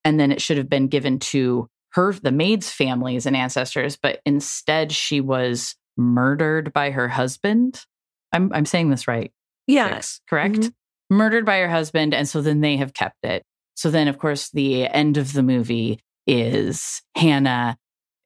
[0.04, 4.20] And then it should have been given to her, the maid's families and ancestors, but
[4.26, 7.84] instead she was murdered by her husband.
[8.32, 9.32] I'm, I'm saying this right.
[9.66, 9.94] Yeah.
[9.94, 10.56] Six, correct?
[10.56, 10.72] Mhm.
[11.10, 12.14] Murdered by her husband.
[12.14, 13.42] And so then they have kept it.
[13.74, 17.76] So then, of course, the end of the movie is Hannah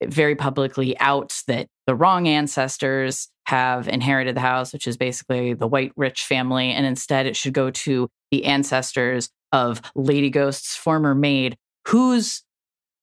[0.04, 5.66] very publicly outs that the wrong ancestors have inherited the house, which is basically the
[5.66, 6.70] white rich family.
[6.70, 11.56] And instead, it should go to the ancestors of Lady Ghost's former maid,
[11.88, 12.42] whose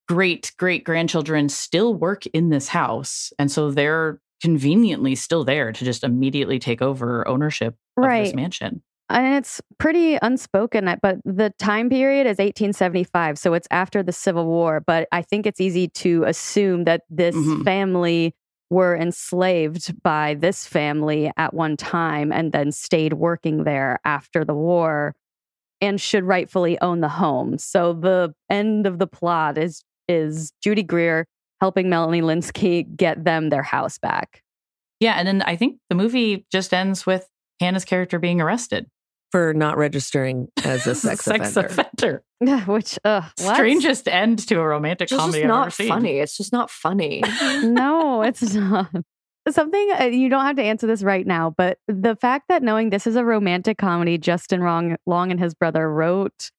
[0.08, 3.32] great great grandchildren still work in this house.
[3.38, 8.82] And so they're conveniently still there to just immediately take over ownership of this mansion.
[9.10, 13.38] And it's pretty unspoken, uh, but the time period is 1875.
[13.38, 14.80] So it's after the Civil War.
[14.80, 17.64] But I think it's easy to assume that this Mhm.
[17.64, 18.34] family
[18.70, 24.54] were enslaved by this family at one time and then stayed working there after the
[24.54, 25.14] war
[25.80, 27.56] and should rightfully own the home.
[27.56, 31.26] So the end of the plot is is Judy Greer
[31.60, 34.42] helping Melanie Lynskey get them their house back.
[35.00, 37.28] Yeah, and then I think the movie just ends with
[37.60, 38.86] Hannah's character being arrested.
[39.32, 41.66] For not registering as a sex, offender.
[42.40, 42.64] offender.
[42.66, 43.54] Which uh what?
[43.56, 45.88] Strangest end to a romantic It's just comedy I've ever not seen.
[45.88, 46.18] funny.
[46.18, 47.22] It's just not funny.
[47.62, 48.90] no, it's not.
[49.50, 52.90] Something uh, you don't have to answer this right now, but the fact that knowing
[52.90, 56.50] this is a romantic comedy, Justin Long, Long and his brother wrote,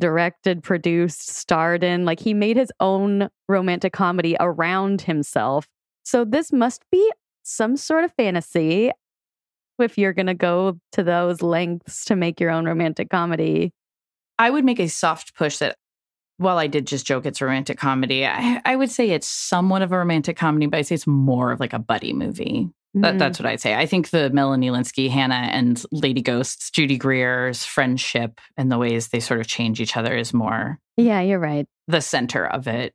[0.00, 5.66] directed, produced, starred in, like he made his own romantic comedy around himself.
[6.04, 7.10] So this must be
[7.42, 8.92] some sort of fantasy
[9.80, 13.72] if you're going to go to those lengths to make your own romantic comedy.
[14.38, 15.76] I would make a soft push that
[16.36, 19.82] while I did just joke it's a romantic comedy, I, I would say it's somewhat
[19.82, 22.68] of a romantic comedy, but I'd say it's more of like a buddy movie.
[22.94, 23.18] That, Mhm.
[23.18, 23.74] that's what I'd say.
[23.74, 29.08] I think the Melanie Lynskey, Hannah, and Lady Ghosts, Judy Greer's friendship and the ways
[29.08, 31.66] they sort of change each other is more Yeah, you're right.
[31.86, 32.94] the center of it.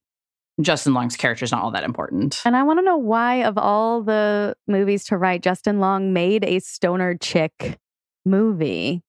[0.61, 2.41] Justin Long's character is not all that important.
[2.45, 6.43] And I want to know why, of all the movies to write, Justin Long made
[6.43, 7.79] a stoner chick
[8.25, 9.01] movie.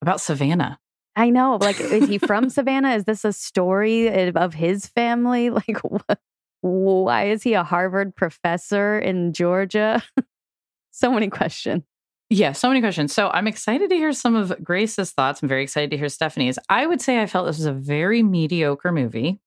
[0.00, 0.78] About Savannah.
[1.16, 1.58] I know.
[1.60, 2.94] Like, is he from Savannah?
[2.94, 5.50] Is this a story of- of his family?
[5.56, 6.20] Like, what,
[6.60, 10.02] why is he a Harvard professor in Georgia?
[10.90, 11.82] so many questions.
[12.28, 13.12] Yeah, so many questions.
[13.12, 15.42] So I'm excited to hear some of Grace's thoughts.
[15.42, 16.58] I'm very excited to hear Stephani's.
[16.68, 19.40] I would say I felt this was a very mediocre movie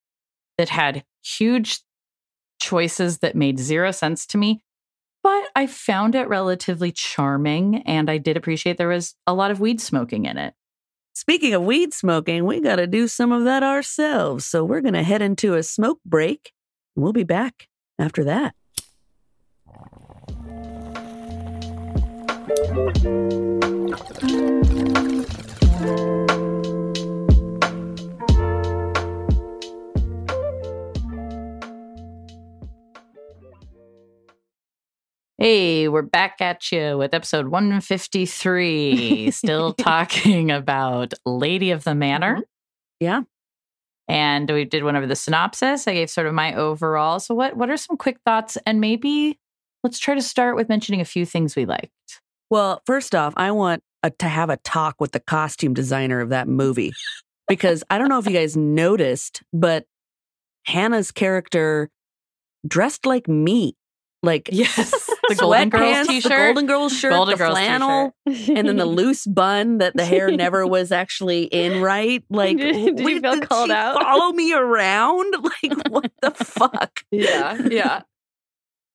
[0.60, 1.80] that had huge
[2.60, 4.62] choices that made zero sense to me,
[5.24, 9.62] but I found it relatively charming and I did appreciate there was a lot of
[9.62, 10.54] weed smoking in it.
[11.13, 14.45] Speaking of weed smoking, we got to do some of that ourselves.
[14.45, 16.52] So we're going to head into a smoke break.
[16.93, 18.54] and We'll be back after that.
[35.41, 42.34] Hey, we're back at you with episode 153, still talking about Lady of the Manor.
[42.34, 42.41] Mm-hmm.
[42.99, 43.21] Yeah.
[44.10, 45.88] and we did one over the synopsis.
[45.88, 47.21] I gave sort of my overall.
[47.21, 49.39] So what what are some quick thoughts and maybe
[49.84, 51.93] let's try to start with mentioning a few things we liked.
[52.49, 56.30] Well, first off, I want a, to have a talk with the costume designer of
[56.30, 56.91] that movie.
[57.47, 59.86] because I don't know if you guys noticed, but
[60.65, 61.89] Hannah's character
[62.67, 63.75] dressed like me.
[64.23, 65.10] Like Yes.
[65.29, 66.23] The Golden Girls t-shirt.
[66.23, 70.03] the Golden Girls shirt, Golden the Girls flannel, and then the loose bun that the
[70.03, 72.23] hair never was actually in right.
[72.32, 74.01] Like, Did- did you feel called out?
[74.01, 75.36] Follow me around?
[75.43, 77.01] Like, what the fuck?
[77.12, 78.01] Yeah, yeah.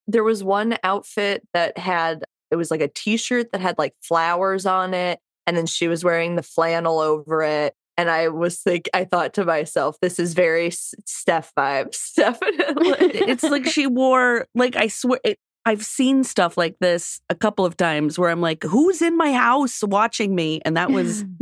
[0.09, 4.67] There was one outfit that had it was like a t-shirt that had like flowers
[4.67, 8.89] on it and then she was wearing the flannel over it and I was like
[8.95, 13.19] I thought to myself this is very S- Steph vibes definitely.
[13.29, 15.21] It's like she wore like I swear.
[15.25, 19.17] It, I've seen stuff like this a couple of times where I'm like, "Who's in
[19.17, 21.25] my house watching me?" And that was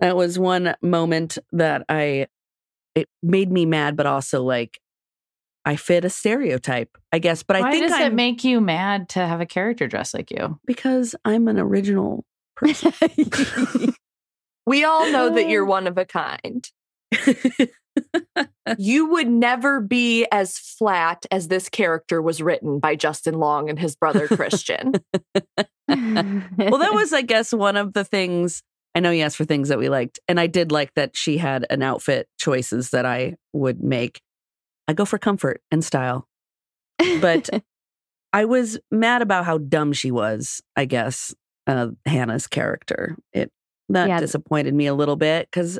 [0.00, 2.26] that was one moment that I
[2.94, 4.78] it made me mad, but also like
[5.64, 7.42] I fit a stereotype, I guess.
[7.42, 10.12] But I Why think does I'm it make you mad to have a character dress
[10.14, 10.58] like you?
[10.66, 12.24] because I'm an original
[12.56, 12.92] person.
[14.68, 16.68] we all know that you're one of a kind.
[18.78, 23.78] You would never be as flat as this character was written by Justin Long and
[23.78, 24.92] his brother Christian.
[25.14, 25.48] well,
[25.88, 28.62] that was, I guess, one of the things.
[28.94, 31.38] I know you asked for things that we liked, and I did like that she
[31.38, 34.20] had an outfit choices that I would make.
[34.86, 36.26] I go for comfort and style,
[37.20, 37.48] but
[38.32, 40.60] I was mad about how dumb she was.
[40.76, 41.34] I guess
[41.66, 43.50] uh, Hannah's character it
[43.88, 44.20] that Yeah.
[44.20, 45.78] disappointed me a little bit because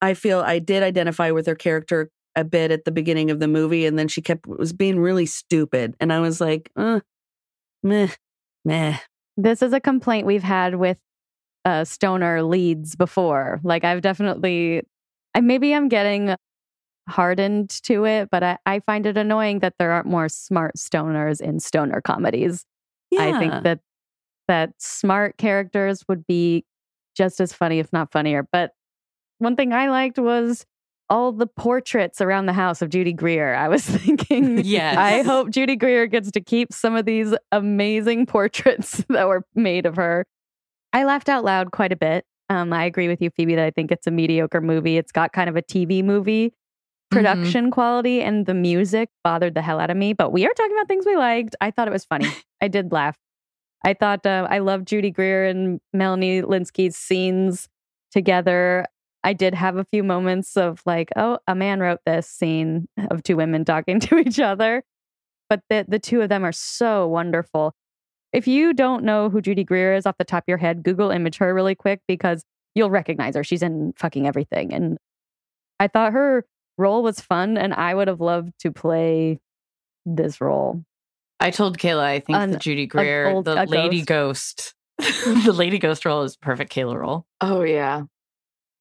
[0.00, 3.48] I feel I did identify with her character a bit at the beginning of the
[3.48, 7.00] movie, and then she kept was being really stupid, and I was like, uh,
[7.82, 8.08] meh,
[8.64, 8.96] meh.
[9.36, 10.98] This is a complaint we've had with
[11.64, 13.60] uh, stoner leads before.
[13.62, 14.82] Like I've definitely,
[15.34, 16.34] I maybe I'm getting
[17.08, 21.40] hardened to it, but I, I find it annoying that there aren't more smart stoners
[21.40, 22.64] in stoner comedies.
[23.18, 23.80] I think that
[24.48, 26.64] that smart characters would be
[27.16, 28.46] just as funny, if not funnier.
[28.50, 28.72] But
[29.38, 30.64] one thing I liked was
[31.10, 33.54] all the portraits around the house of Judy Greer.
[33.54, 34.96] I was thinking, Yes.
[34.96, 39.84] I hope Judy Greer gets to keep some of these amazing portraits that were made
[39.86, 40.24] of her.
[40.92, 42.24] I laughed out loud quite a bit.
[42.48, 44.96] Um, I agree with you, Phoebe, that I think it's a mediocre movie.
[44.98, 46.52] It's got kind of a TV movie
[47.10, 50.12] production quality, and the music bothered the hell out of me.
[50.14, 51.54] But we are talking about things we liked.
[51.60, 52.28] I thought it was funny.
[52.60, 53.18] I did laugh.
[53.84, 57.68] I thought uh, I love Judy Greer and Melanie Lynskey's scenes
[58.10, 58.86] together.
[59.24, 63.22] I did have a few moments of like, oh, a man wrote this scene of
[63.22, 64.82] two women talking to each other.
[65.48, 67.74] But the, the two of them are so wonderful.
[68.32, 71.10] If you don't know who Judy Greer is off the top of your head, Google
[71.10, 73.44] image her really quick because you'll recognize her.
[73.44, 74.72] She's in fucking everything.
[74.72, 74.96] And
[75.78, 76.46] I thought her
[76.78, 79.40] role was fun, and I would have loved to play
[80.06, 80.82] this role.
[81.42, 85.78] I told Kayla I think An- the Judy Greer, old- the Lady Ghost, the Lady
[85.78, 87.26] Ghost role is perfect Kayla role.
[87.40, 88.02] oh yeah.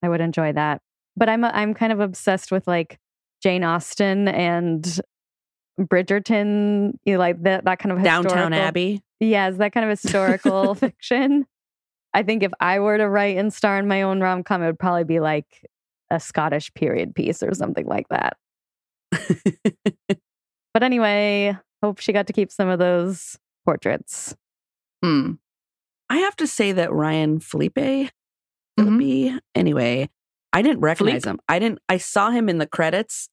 [0.03, 0.81] I would enjoy that.
[1.15, 2.99] But I'm i I'm kind of obsessed with like
[3.43, 4.99] Jane Austen and
[5.79, 9.01] Bridgerton, you know, like that that kind of Downton historical- Abbey.
[9.19, 11.45] Yes, that kind of historical fiction.
[12.13, 14.65] I think if I were to write and star in my own rom com, it
[14.65, 15.45] would probably be like
[16.09, 18.37] a Scottish period piece or something like that.
[20.73, 24.35] But anyway, hope she got to keep some of those portraits.
[25.03, 25.33] Hmm.
[26.09, 28.09] I have to say that Ryan Felipe, Mhm.
[28.79, 30.09] Felipe, anyway,
[30.53, 31.29] I didn't recognize Philippe?
[31.29, 31.39] him.
[31.47, 31.79] I didn't.
[31.89, 33.29] I saw him in the credits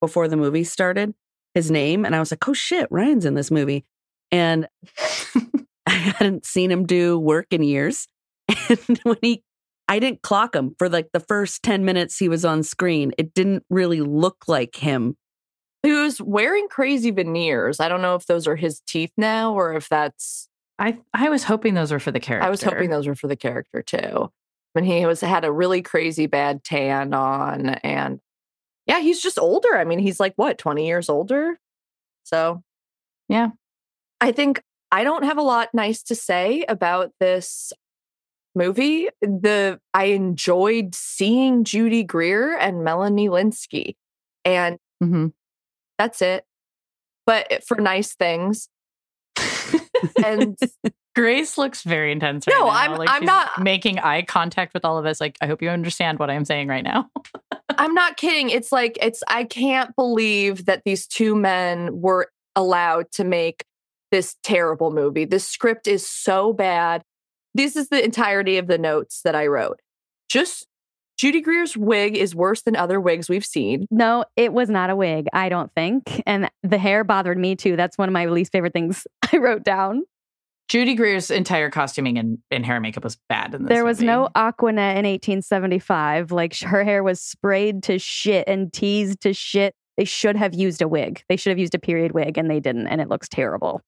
[0.00, 1.14] before the movie started.
[1.54, 3.84] His name, and I was like, "Oh shit, Ryan's in this movie."
[4.32, 4.68] And
[5.86, 8.08] I hadn't seen him do work in years.
[8.68, 9.42] And when he,
[9.88, 13.12] I didn't clock him for like the first ten minutes he was on screen.
[13.18, 15.16] It didn't really look like him.
[15.84, 17.80] He was wearing crazy veneers.
[17.80, 21.44] I don't know if those are his teeth now or if that's I I was
[21.44, 22.46] hoping those were for the character.
[22.46, 24.30] I was hoping those were for the character too.
[24.72, 28.20] When he was had a really crazy bad tan on and
[28.86, 29.76] yeah, he's just older.
[29.76, 31.58] I mean, he's like what, 20 years older?
[32.24, 32.62] So,
[33.28, 33.50] Yeah.
[34.20, 37.72] I think I don't have a lot nice to say about this
[38.54, 39.08] movie.
[39.20, 43.96] The I enjoyed seeing Judy Greer and Melanie Lynskey.
[44.44, 45.32] And Mhm.
[45.98, 46.44] That's it.
[47.26, 48.68] But for nice things.
[50.24, 50.58] And
[51.14, 52.46] Grace looks very intense.
[52.46, 52.68] No, now.
[52.68, 55.20] I'm- Like I'm not- making eye contact with all of us.
[55.20, 57.08] Like, I hope you understand what I'm saying right now.
[57.78, 58.50] I'm not kidding.
[58.50, 63.64] It's like it's I can't believe that these two men were allowed to make
[64.12, 65.24] this terrible movie.
[65.24, 67.02] This script is so bad.
[67.54, 69.80] This is the entirety of the notes that I wrote.
[70.28, 70.66] Just
[71.16, 73.86] Judy Greer's wig is worse than other wigs we've seen.
[73.90, 76.22] No, it was not a wig, I don't think.
[76.26, 77.76] And the hair bothered me too.
[77.76, 80.02] That's one of my least favorite things I wrote down.
[80.68, 83.68] Judy Greer's entire costuming and, and hair and makeup was bad in this.
[83.68, 84.06] There was movie.
[84.06, 86.32] no Aqua Net in 1875.
[86.32, 89.74] Like sh- her hair was sprayed to shit and teased to shit.
[89.96, 91.22] They should have used a wig.
[91.28, 92.88] They should have used a period wig and they didn't.
[92.88, 93.82] And it looks terrible.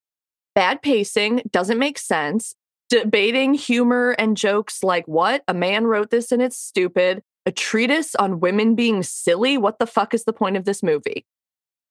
[0.54, 2.54] Bad pacing doesn't make sense.
[2.88, 5.42] Debating humor and jokes like what?
[5.48, 7.22] A man wrote this and it's stupid.
[7.44, 9.58] A treatise on women being silly.
[9.58, 11.26] What the fuck is the point of this movie?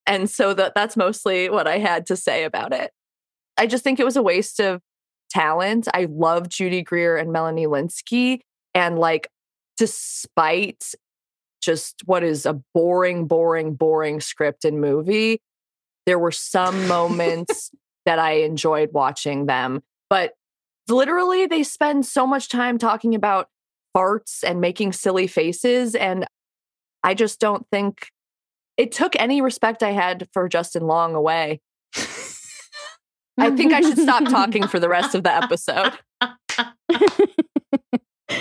[0.07, 2.91] And so that that's mostly what I had to say about it.
[3.57, 4.81] I just think it was a waste of
[5.29, 5.87] talent.
[5.93, 8.41] I love Judy Greer and Melanie Lynskey.
[8.73, 9.29] And like,
[9.77, 10.93] despite
[11.61, 15.41] just what is a boring, boring, boring script and movie,
[16.05, 17.71] there were some moments
[18.05, 19.81] that I enjoyed watching them.
[20.09, 20.33] But
[20.89, 23.49] literally, they spend so much time talking about
[23.95, 25.95] farts and making silly faces.
[25.95, 26.25] And
[27.03, 28.09] I just don't think
[28.77, 31.61] it took any respect I had for Justin Long away.
[33.37, 35.93] I think I should stop talking for the rest of the episode.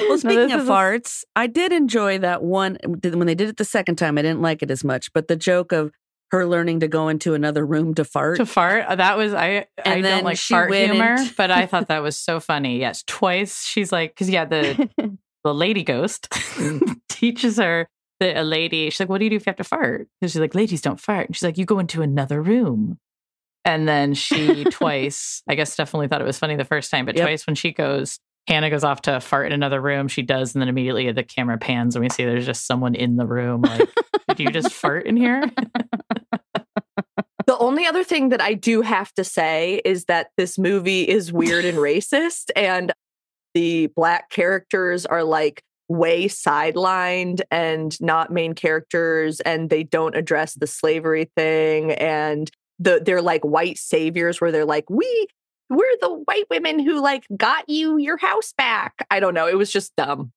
[0.08, 3.64] Well, speaking this of farts, I did enjoy that one when they did it the
[3.64, 4.18] second time.
[4.18, 5.92] I didn't like it as much, but the joke of
[6.34, 8.36] her learning to go into another room to fart.
[8.36, 8.84] to fart.
[8.86, 9.46] uh, That was I.
[9.46, 12.78] I And then don't like fart humor, into- but I thought that was so funny.
[12.78, 14.88] Yes, twice she's like, because yeah, the
[15.44, 16.28] the lady ghost
[17.08, 17.88] teaches her
[18.20, 18.90] that a lady.
[18.90, 20.80] She's like, "What do you do if you have to fart?" Because she's like, "Ladies
[20.82, 22.98] don't fart." And she's like, "You go into another room."
[23.64, 27.16] And then she twice, I guess, definitely thought it was funny the first time, but
[27.16, 27.26] Yep.
[27.26, 30.08] twice when she goes, Hannah goes off to fart in another room.
[30.08, 33.16] She does, and then immediately the camera pans and we see there's just someone in
[33.16, 33.62] the room.
[33.62, 33.88] Like,
[34.28, 35.50] did you just fart in here?
[37.46, 41.32] The only other thing that I do have to say is that this movie is
[41.32, 42.92] weird and racist, and
[43.54, 50.54] the black characters are like way sidelined and not main characters, and they don't address
[50.54, 51.92] the slavery thing.
[51.92, 55.26] And the they're like white saviors where they're like, we
[55.70, 59.06] we're the white women who like got you your house back.
[59.10, 59.46] I don't know.
[59.46, 60.32] It was just dumb.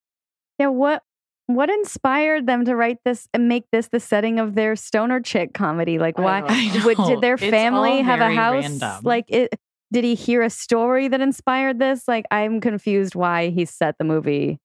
[0.60, 1.04] yeah, what
[1.48, 5.54] what inspired them to write this and make this the setting of their stoner chick
[5.54, 5.98] comedy?
[5.98, 6.42] Like I why
[6.86, 9.02] would, did their family have a house random.
[9.04, 9.54] like it
[9.92, 12.08] did he hear a story that inspired this?
[12.08, 14.60] Like I'm confused why he set the movie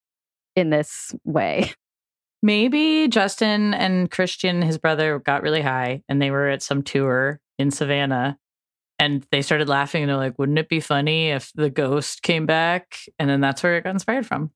[0.56, 1.72] in this way.
[2.44, 7.40] Maybe Justin and Christian, his brother, got really high and they were at some tour
[7.56, 8.36] in Savannah
[9.02, 12.46] and they started laughing and they're like, wouldn't it be funny if the ghost came
[12.46, 12.98] back?
[13.18, 14.52] And then that's where it got inspired from.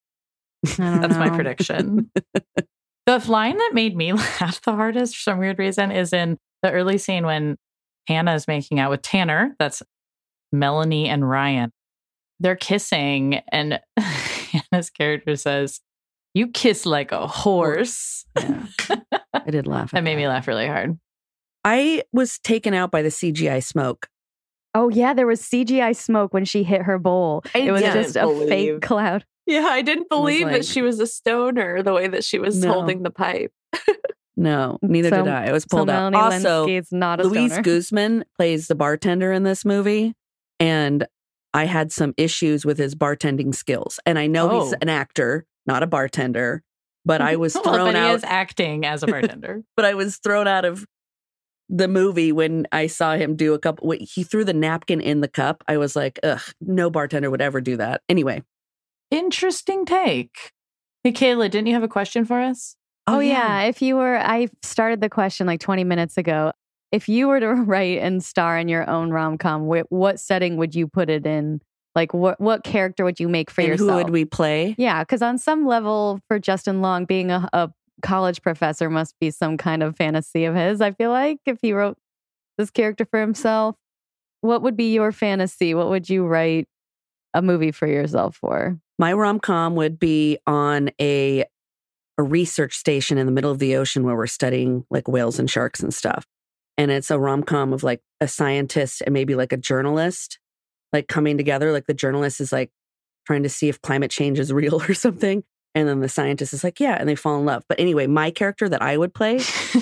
[0.77, 2.09] That's my prediction.
[3.05, 6.71] the line that made me laugh the hardest for some weird reason is in the
[6.71, 7.57] early scene when
[8.07, 9.53] Hannah is making out with Tanner.
[9.59, 9.83] That's
[10.53, 11.71] Melanie and Ryan.
[12.39, 15.81] They're kissing, and Hannah's character says,
[16.33, 18.25] You kiss like a horse.
[18.39, 18.65] Yeah.
[19.33, 19.91] I did laugh.
[19.91, 20.97] That at made me laugh really hard.
[21.63, 24.07] I was taken out by the CGI smoke.
[24.77, 27.43] Oh yeah, there was CGI smoke when she hit her bowl.
[27.55, 28.49] I it was just a believe.
[28.49, 29.25] fake cloud.
[29.45, 32.63] Yeah, I didn't believe like- that she was a stoner the way that she was
[32.63, 32.73] No.
[32.73, 33.51] holding the pipe.
[34.35, 35.45] No, neither So- did I.
[35.45, 36.11] It was So pulled out.
[36.11, 37.63] Melanie Also, Lynskey is not a Luis stoner.
[37.63, 40.13] Guzman plays the bartender in this movie,
[40.59, 41.07] and
[41.53, 43.99] I had some issues with his bartending skills.
[44.05, 44.77] And I know he's Oh.
[44.81, 46.61] an actor, not a bartender,
[47.05, 48.15] but I was Well, thrown he out.
[48.15, 49.63] is acting as a bartender.
[49.75, 50.85] but I was thrown out of
[51.69, 53.87] the movie when I saw him do a couple.
[53.87, 55.63] wait, He threw the napkin in the cup.
[55.67, 58.01] I was like, ugh, no bartender would ever do that.
[58.09, 58.43] Anyway.
[59.11, 60.51] Interesting take.
[61.03, 62.75] Hey, Kayla, didn't you have a question for us?
[63.05, 63.63] Oh, yeah.
[63.63, 66.51] If you were, I started the question like 20 minutes ago.
[66.91, 70.57] If you were to write and star in your own rom com, wh- what setting
[70.57, 71.61] would you put it in?
[71.95, 73.89] Like, what what character would you make for and yourself?
[73.89, 74.75] who would we play?
[74.77, 79.31] Yeah, because on some level, for Justin Long, being a, a college professor must be
[79.31, 80.81] some kind of fantasy of his.
[80.81, 81.97] I feel like if he wrote
[82.57, 83.75] this character for himself,
[84.41, 85.73] what would be your fantasy?
[85.73, 86.67] What would you write
[87.33, 88.79] a movie for yourself for?
[88.99, 91.45] My rom com would be on a
[92.19, 95.49] a research station in the middle of the ocean where we're studying like whales and
[95.49, 96.25] sharks and stuff.
[96.75, 100.39] And it's a rom com of like a scientist and maybe like a journalist
[100.93, 101.71] like coming together.
[101.71, 102.71] Like the journalist is like
[103.25, 105.43] trying to see if climate change is real or something.
[105.77, 107.63] And then the scientist is like, yeah, and they fall in love.
[107.69, 109.41] But anyway, my character that I would play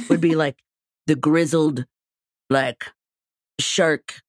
[0.09, 0.57] would be like
[1.07, 1.85] the grizzled,
[2.49, 2.83] like
[3.61, 4.21] shark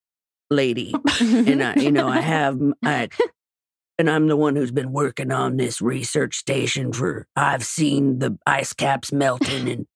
[0.49, 0.95] lady.
[1.21, 3.09] And I, you know, I have, I,
[3.99, 8.39] and I'm the one who's been working on this research station for, I've seen the
[8.47, 9.87] ice caps melting and,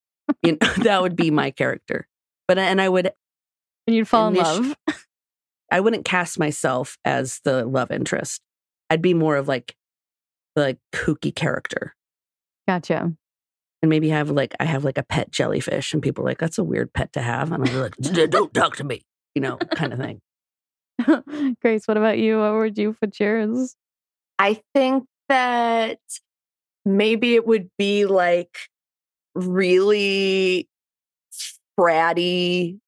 [0.43, 2.09] you know, that would be my character.
[2.49, 3.13] But, uh, and I would,
[3.87, 4.75] And you'd fall in love.
[5.71, 8.43] I wouldn't cast myself as the love interest.
[8.91, 9.77] I'd be more of like,
[10.55, 11.95] the like kooky character.
[12.69, 13.13] Gotcha.
[13.83, 16.59] and maybe have like I have like a pet jellyfish, and people are like that's
[16.59, 19.03] a weird pet to have, and I'm like, don't talk to me,
[19.35, 20.21] you know, kind of thing.
[21.63, 22.39] Grace, what about you?
[22.39, 23.75] What would you put yours?
[24.39, 25.99] I think that
[26.85, 28.57] maybe it would be like
[29.35, 30.69] really
[31.79, 32.79] fratty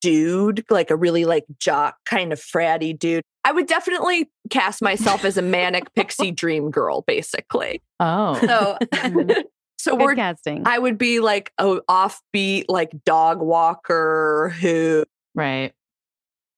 [0.00, 3.22] dude, like a really like jock kind of fratty dude.
[3.48, 7.80] I would definitely cast myself as a manic pixie dream girl, basically.
[7.98, 8.38] Oh.
[8.40, 8.78] So,
[9.78, 10.66] so Good we're casting.
[10.66, 15.72] I would be like a offbeat like dog walker who right.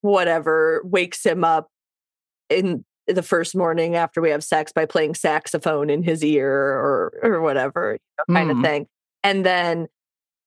[0.01, 1.69] whatever wakes him up
[2.49, 7.13] in the first morning after we have sex by playing saxophone in his ear or
[7.23, 8.59] or whatever you know, kind Mm.
[8.59, 8.87] of thing
[9.23, 9.87] and then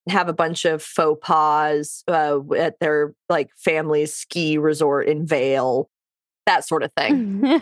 [0.09, 5.89] have a bunch of faux pas uh, at their like family's ski resort in Vail
[6.45, 7.43] that sort of thing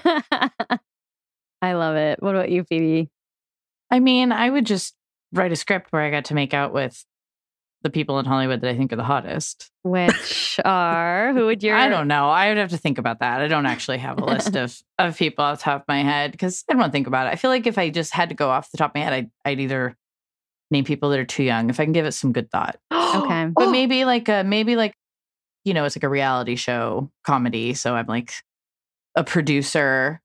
[1.61, 2.21] I love it.
[2.21, 3.09] What about you, Phoebe?
[3.91, 4.95] I mean, I would just
[5.32, 7.05] write a script where I got to make out with
[7.84, 9.71] the people in Hollywood that I think are the hottest.
[9.84, 11.73] Which are who would you?
[11.73, 12.29] I don't know.
[12.29, 13.41] I would have to think about that.
[13.41, 16.32] I don't actually have a list of, of people off the top of my head
[16.32, 17.32] because I don't want to think about it.
[17.32, 19.13] I feel like if I just had to go off the top of my head,
[19.13, 19.95] I'd, I'd either
[20.69, 22.77] name people that are too young if I can give it some good thought.
[23.11, 23.49] Okay.
[23.53, 24.95] But maybe like a, maybe like,
[25.65, 27.73] you know, it's like a reality show comedy.
[27.73, 28.32] So I'm like
[29.16, 30.22] a producer.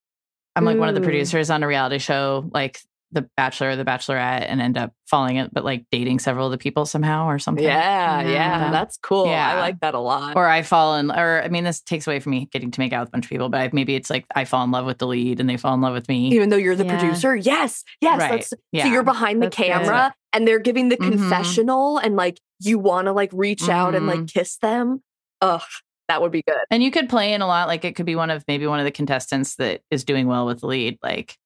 [0.54, 2.80] I'm like one of the producers on a reality show, like
[3.12, 6.52] The Bachelor or The Bachelorette, and end up falling in, but like dating several of
[6.52, 7.62] the people somehow or something.
[7.62, 8.70] yeah, yeah Yeah.
[8.70, 9.52] that's cool Yeah.
[9.54, 12.20] I like that a lot Or I fall in, or I mean, this takes away
[12.20, 14.08] from me getting to make out with a bunch of people, but I, maybe it's
[14.08, 16.28] like I fall in love with the lead and they fall in love with me.
[16.30, 16.98] even though you're the Yeah.
[16.98, 18.44] producer yes yes Right.
[18.44, 19.66] so you're behind the That's good.
[19.66, 21.10] camera and they're giving the Mhm.
[21.12, 25.02] confessional and like you want to like reach out and like kiss them
[25.42, 25.60] ugh
[26.08, 27.68] that would be good And you could play in a lot.
[27.68, 30.46] Like it could be one of maybe one of the contestants that is doing well
[30.46, 31.36] with the lead, like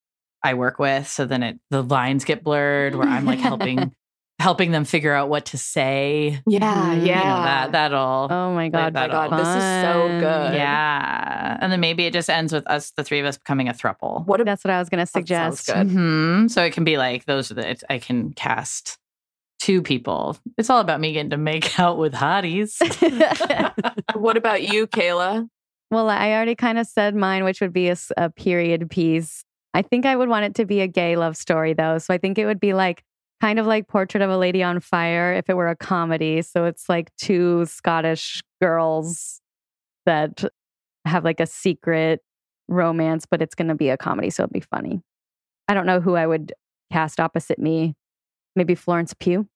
[0.43, 1.07] I work with.
[1.09, 3.93] So then it the lines get blurred where I'm like helping
[4.39, 6.41] helping them figure out what to say.
[6.47, 6.95] yeah Mhm.
[6.95, 8.95] You know, yeah that that'll Oh my god.
[8.95, 10.55] that my God, this is so good.
[10.57, 11.59] yeah.
[11.61, 14.25] And then maybe it just ends with us, the three of us becoming a throuple.
[14.27, 15.67] what a That's what I was gonna sounds suggest.
[15.67, 15.87] good.
[15.91, 18.97] hmm So it can be like those are the it- I can cast
[19.61, 20.37] two people.
[20.59, 22.81] It's all about me getting to make out with hotties.
[24.15, 25.47] what about you kayla
[25.91, 29.45] Well, I already kind of said mine, which would be a period piece.
[29.73, 31.99] I think I would want it to be a gay love story, though.
[31.99, 33.05] So I think it would be like
[33.41, 36.43] kind of like Portrait of a Lady on Fire if it were a comedy.
[36.43, 39.41] So it's like two Scottish girls
[40.07, 40.45] that
[41.05, 42.21] have like a secret
[42.69, 44.31] romance, but it's going to be a comedy.
[44.31, 45.01] So it'd be funny.
[45.69, 46.53] I don't know who I would
[46.93, 47.95] cast opposite me.
[48.57, 49.47] Maybe Florence Pugh.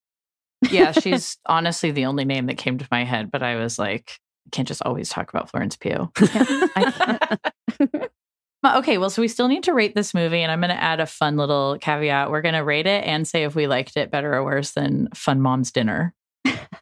[0.70, 4.18] yeah, she's honestly the only name that came to my head, but I was like,
[4.46, 6.10] I can't just always talk about Florence Pugh.
[6.16, 7.38] I
[8.62, 10.82] Well, Okay, well, so we still need to rate this movie, and I'm going to
[10.82, 12.30] add a fun little caveat.
[12.30, 15.08] We're going to rate it and say if we liked it better or worse than
[15.14, 16.14] Fun Mom's Dinner.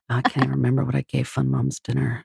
[0.08, 2.24] I can't remember what I gave Fun Mom's dinner.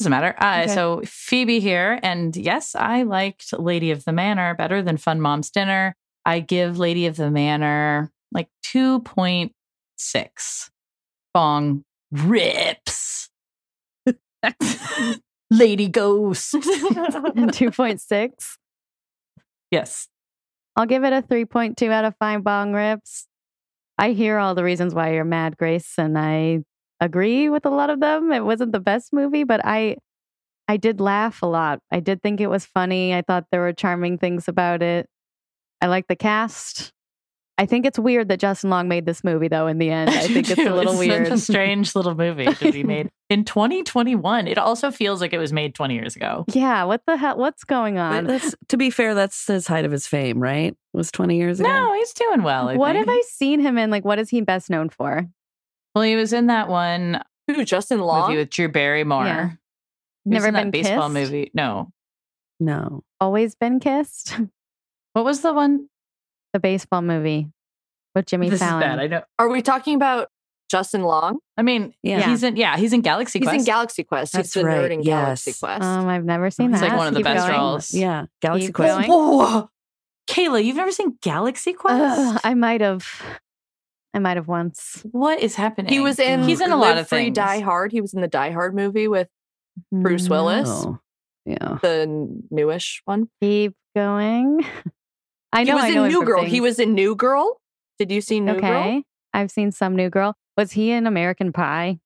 [0.00, 0.34] Doesn't matter.
[0.38, 0.74] Uh, Okay.
[0.74, 5.50] So Phoebe here, and yes, I liked Lady of the Manor better than Fun Mom's
[5.50, 5.94] Dinner.
[6.24, 9.52] I give Lady of the Manor like two point
[9.96, 10.70] six.
[11.32, 13.30] Bong rips.
[15.50, 16.54] Lady Ghost.
[16.54, 18.56] 2.6.
[19.70, 20.08] yes.
[20.76, 23.28] I'll give it a 3.2 out of 5 bong rips.
[23.96, 26.64] I hear all the reasons why you're mad, Grace, and I
[27.00, 28.32] agree with a lot of them.
[28.32, 29.98] It wasn't the best movie, but I
[30.66, 31.80] I did laugh a lot.
[31.92, 33.14] I did think it was funny.
[33.14, 35.06] I thought there were charming things about it.
[35.80, 36.93] I like the cast.
[37.56, 40.10] I think it's weird that Justin Long made this movie though in the end.
[40.10, 41.26] I think it's a little It's weird.
[41.28, 44.48] Such a strange little movie to be made in 2021.
[44.48, 46.44] It also feels like it was made 20 years ago.
[46.52, 48.24] yeah, what the hell what's going on?
[48.26, 50.72] that's to be fair, that's his height of his fame, right?
[50.72, 51.68] It was 20 years ago.
[51.68, 52.68] No, he's doing well.
[52.68, 53.06] I what think.
[53.06, 53.90] have I seen him in?
[53.90, 55.26] Like what is he best known for?
[55.94, 58.28] Well, he was in that one Who, Justin Long?
[58.30, 59.26] movie with Drew Barrymore.
[59.26, 59.50] Yeah.
[60.26, 61.30] Never in been that baseball kissed?
[61.30, 61.50] movie.
[61.54, 61.92] No.
[62.58, 63.04] No.
[63.20, 64.36] Always been kissed?
[65.12, 65.88] What was the one?
[66.54, 67.50] The baseball movie
[68.14, 68.82] with Jimmy this Fallon.
[68.82, 68.98] is bad.
[69.00, 69.22] I know.
[69.38, 70.28] Are we talking about
[70.70, 71.40] Justin Long?
[71.58, 72.22] I mean, Yeah.
[72.28, 72.56] he's in.
[72.56, 73.52] Yeah, he's in Galaxy Quest.
[73.52, 73.68] He's Quest.
[73.68, 74.32] in Galaxy Quest.
[74.32, 75.44] That's He's the right, nerd in yes.
[75.44, 75.82] Galaxy Quest.
[75.82, 76.86] Um, I've never seen He's that.
[76.86, 77.58] It's like one of the Keep best going.
[77.60, 77.92] roles.
[77.94, 78.26] Yeah.
[78.40, 79.08] Galaxy Keep Quest.
[79.08, 79.10] going.
[79.10, 79.68] Whoa,
[80.30, 82.18] Kayla, you've never seen Galaxy Quest?
[82.18, 83.04] Ugh, I might have.
[84.14, 85.04] I might have once.
[85.10, 85.92] what is happening?
[85.92, 86.44] he was in.
[86.44, 87.34] He's in a lot of Free, things.
[87.34, 87.90] Die Hard.
[87.90, 89.28] He was in the Die Hard movie with
[89.90, 91.00] Bruce Willis, Oh,
[91.44, 91.78] yeah.
[91.82, 92.06] the
[92.50, 93.28] newish one.
[93.42, 94.64] Keep going.
[95.54, 95.72] I know.
[95.72, 96.44] he was I know in New from Girl.
[96.44, 97.60] He was in New Girl.
[97.98, 98.60] Did you see New okay.
[98.68, 98.80] Girl?
[98.82, 99.02] Okay,
[99.32, 100.34] I've seen some New Girl.
[100.56, 101.98] Was he in American Pie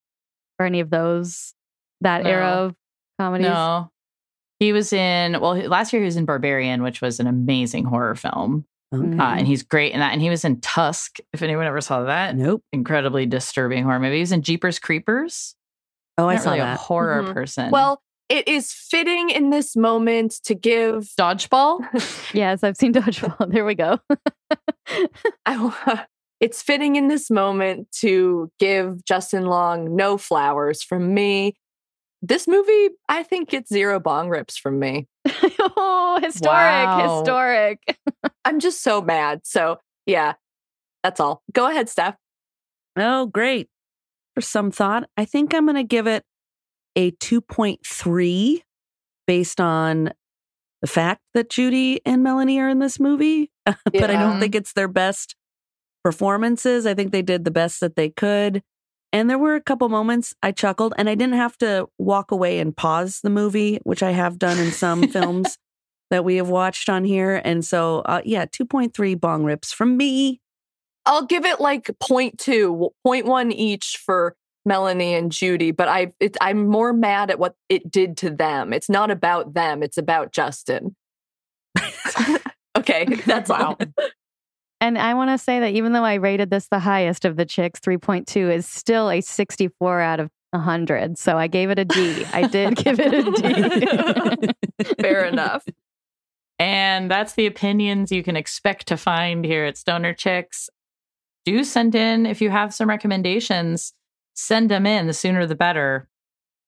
[0.58, 1.54] or any of those
[2.00, 2.74] that era of
[3.18, 3.46] comedies?
[3.48, 3.90] No.
[4.60, 8.14] He was in, well, last year he was in Barbarian, which was an amazing horror
[8.14, 8.66] film.
[8.94, 9.18] Okay.
[9.18, 10.12] Uh, and he's great in that.
[10.12, 12.36] And he was in Tusk, if anyone ever saw that.
[12.36, 12.62] nope.
[12.72, 14.16] Incredibly disturbing horror movie.
[14.16, 15.54] He was in Jeepers Creepers.
[16.16, 16.78] Oh, I Not saw really a that.
[16.80, 17.32] horror Mhm.
[17.34, 17.70] person.
[17.70, 21.80] Well, it is fitting in this moment to give Dodgeball?
[22.34, 23.50] yes, I've seen Dodgeball.
[23.52, 23.98] There we go.
[25.46, 26.04] I,
[26.40, 31.56] it's fitting in this moment to give Justin Long no flowers from me.
[32.20, 35.06] This movie, I think, gets zero bong rips from me.
[35.26, 37.18] oh, historic, Wow.
[37.18, 37.98] historic.
[38.44, 39.42] I'm just so mad.
[39.44, 40.34] So, yeah,
[41.04, 41.42] that's all.
[41.52, 42.16] Go ahead, Steph.
[42.96, 43.68] Oh, great.
[44.34, 46.24] For some thought, I think I'm going to give it
[46.96, 48.62] a 2.3
[49.26, 50.12] based on
[50.80, 53.50] the fact that Judy and Melanie are in this movie.
[53.66, 55.34] but I don't think it's their best
[56.04, 56.86] performances.
[56.86, 58.62] I think they did the best that they could.
[59.12, 62.58] And there were a couple moments I chuckled, and I didn't have to walk away
[62.58, 65.56] and pause the movie, which I have done in some films
[66.10, 67.40] that we have watched on here.
[67.44, 70.40] And so, uh, yeah, 2.3 bong rips from me.
[71.06, 74.36] I'll give it like 0.2, 0.1 each for
[74.68, 78.72] Melanie and Judy, but I it, I'm more mad at what it did to them.
[78.72, 80.94] It's not about them, it's about Justin.
[82.76, 83.76] okay, that's Wow.
[83.80, 84.04] all.
[84.80, 87.44] And I want to say that even though I rated this the highest of the
[87.44, 91.18] chicks, 3.2 is still a 64 out of 100.
[91.18, 92.24] So I gave it a D.
[92.32, 94.36] I did give it a
[94.84, 94.94] D.
[95.00, 95.64] Fair enough.
[96.60, 100.70] And that's the opinions you can expect to find here at Stoner Chicks.
[101.44, 103.92] Do send in if you have some recommendations.
[104.38, 105.08] Send them in.
[105.08, 106.08] The sooner the better.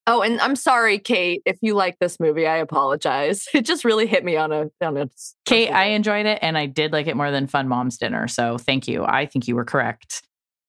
[0.05, 3.47] Oh, and I'm sorry, Kate, if you like this movie, I apologize.
[3.55, 5.09] It just really hit me on a on a
[5.45, 8.27] Kate, I enjoyed it and I did like it more than Fun Mom's Dinner.
[8.27, 9.05] So thank you.
[9.05, 10.23] I think you were correct.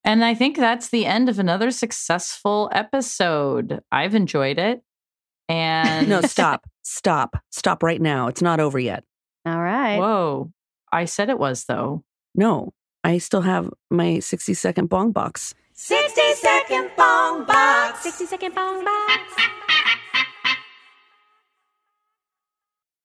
[0.03, 3.81] And I think that's the end of another successful episode.
[3.91, 4.83] I've enjoyed it.
[5.49, 8.27] And No, stop, stop, stop right now.
[8.27, 9.03] It's not over yet.
[9.45, 9.97] All right.
[9.97, 10.51] Whoa.
[10.93, 12.05] I said it was though.
[12.35, 12.73] No,
[13.03, 15.53] I still have my 60 second bong box.
[15.83, 18.03] 60 second bong box.
[18.03, 19.23] 60 second bong box.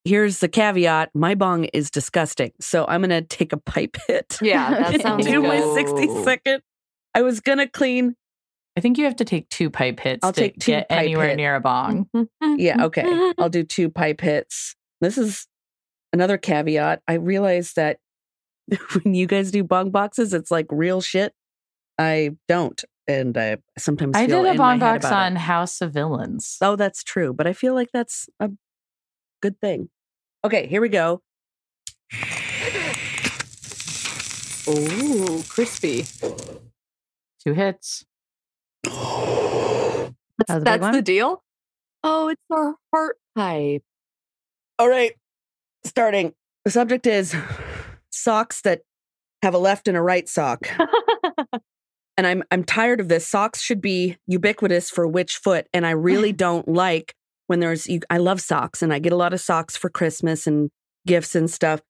[0.05, 2.51] Here's the caveat my bong is disgusting.
[2.61, 4.37] So I'm going to take a pipe hit.
[4.43, 6.61] Yeah, that and sounds do my 60 second.
[7.15, 8.15] I was going to clean.
[8.77, 10.99] I think you have to take two pipe hits I'll to take two get pipe
[10.99, 11.37] anywhere hits.
[11.37, 12.07] near a bong.
[12.43, 13.33] Yeah, okay.
[13.39, 14.75] I'll do two pipe hits.
[15.01, 15.47] This is
[16.13, 17.01] another caveat.
[17.07, 17.97] I realize that
[19.01, 21.33] when you guys do bong boxes, it's like real shit.
[21.97, 22.83] I don't.
[23.07, 25.25] And I sometimes I did a bong box about it.
[25.27, 26.57] on House of Villains.
[26.61, 27.33] Oh, that's true.
[27.33, 28.49] But I feel like that's a
[29.41, 29.89] good thing.
[30.43, 31.21] Okay, here we go.
[34.67, 36.05] Ooh, crispy.
[37.43, 38.05] Two hits.
[38.83, 38.95] That's,
[40.47, 41.43] That was a big that's the deal.
[42.03, 43.83] Oh, it's our heart pipe.
[44.77, 45.13] All right,
[45.85, 46.33] starting.
[46.65, 47.35] The subject is
[48.11, 48.81] socks that
[49.41, 50.67] have a left and a right sock.
[52.17, 53.27] and I'm I'm tired of this.
[53.27, 57.13] Socks should be ubiquitous for which foot, and I really don't like
[57.45, 57.87] when there's.
[57.87, 60.69] You, I love socks, and I get a lot of socks for Christmas and
[61.05, 61.81] gifts and stuff.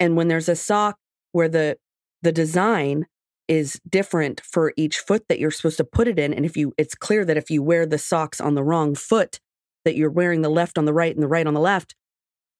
[0.00, 0.96] And when there's a sock
[1.32, 1.76] where the
[2.22, 3.06] the design
[3.46, 6.72] is different for each foot that you're supposed to put it in, and if you,
[6.78, 9.38] it's clear that if you wear the socks on the wrong foot,
[9.84, 11.94] that you're wearing the left on the right and the right on the left.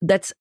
[0.02, 0.32] That's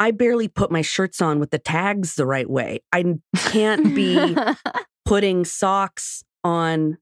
[0.00, 2.80] I barely put my shirts on with the tags the right way.
[2.92, 3.04] I
[3.36, 4.34] can't be
[5.04, 6.98] putting socks on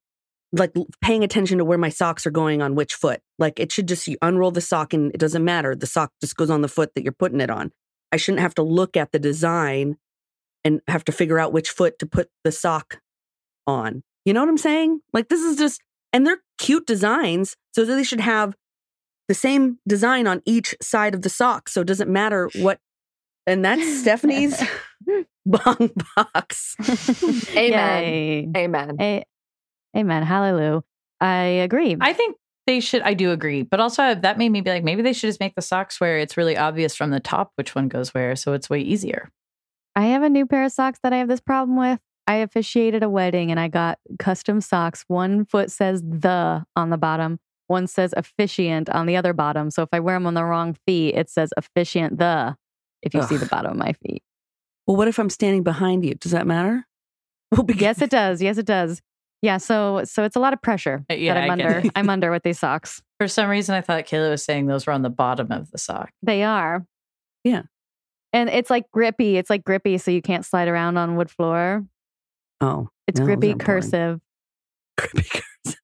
[0.52, 3.20] like paying attention to where my socks are going on which foot.
[3.38, 5.74] Like it should just you unroll the sock and it doesn't matter.
[5.76, 7.72] The sock just goes on the foot that you're putting it on.
[8.12, 9.96] I shouldn't have to look at the design
[10.64, 13.00] and have to figure out which foot to put the sock
[13.66, 14.02] on.
[14.24, 15.00] You know what I'm saying?
[15.12, 15.80] Like this is just
[16.12, 18.56] and they're cute designs, so they should have
[19.28, 21.68] the same design on each side of the sock.
[21.68, 22.80] So it doesn't matter what
[23.46, 24.60] and that's Stephani's
[25.46, 26.76] bong box.
[27.56, 28.04] Amen.
[28.04, 28.48] Yay.
[28.56, 28.96] Amen.
[29.00, 29.24] A-
[29.96, 30.22] Amen.
[30.22, 30.82] Hallelujah.
[31.20, 31.96] I agree.
[32.00, 32.36] I think
[32.66, 33.02] they should.
[33.02, 35.54] I do agree, but also that made me be like, maybe they should just make
[35.54, 38.70] the socks where it's really obvious from the top which one goes where, so it's
[38.70, 39.30] way easier.
[39.96, 41.98] I have a new pair of socks that I have this problem with.
[42.26, 45.04] I officiated a wedding and I got custom socks.
[45.08, 49.70] One foot says the on the bottom, one says officiant on the other bottom.
[49.70, 52.56] So if I wear them on the wrong feet, it says officiant the
[53.02, 54.22] if you see the bottom of my feet.
[54.90, 56.16] Well, what if I'm standing behind you?
[56.16, 56.84] Does that matter?
[57.52, 58.42] Well, because Yes, it does.
[58.42, 59.00] Yes, it does.
[59.40, 61.82] Yeah, so so it's a lot of pressure Uh, yeah, that I'm I under.
[61.94, 63.00] I'm under with these socks.
[63.20, 65.78] For some reason, I thought Kayla was saying those were on the bottom of the
[65.78, 66.10] sock.
[66.24, 66.84] They are.
[67.44, 67.62] Yeah.
[68.32, 69.36] And it's like grippy.
[69.36, 71.84] It's like grippy, so you can't slide around on wood floor.
[72.60, 73.58] oh, It's No, grippy are boring.
[73.58, 74.20] cursive.
[74.96, 75.28] creepy
[75.64, 75.76] curse,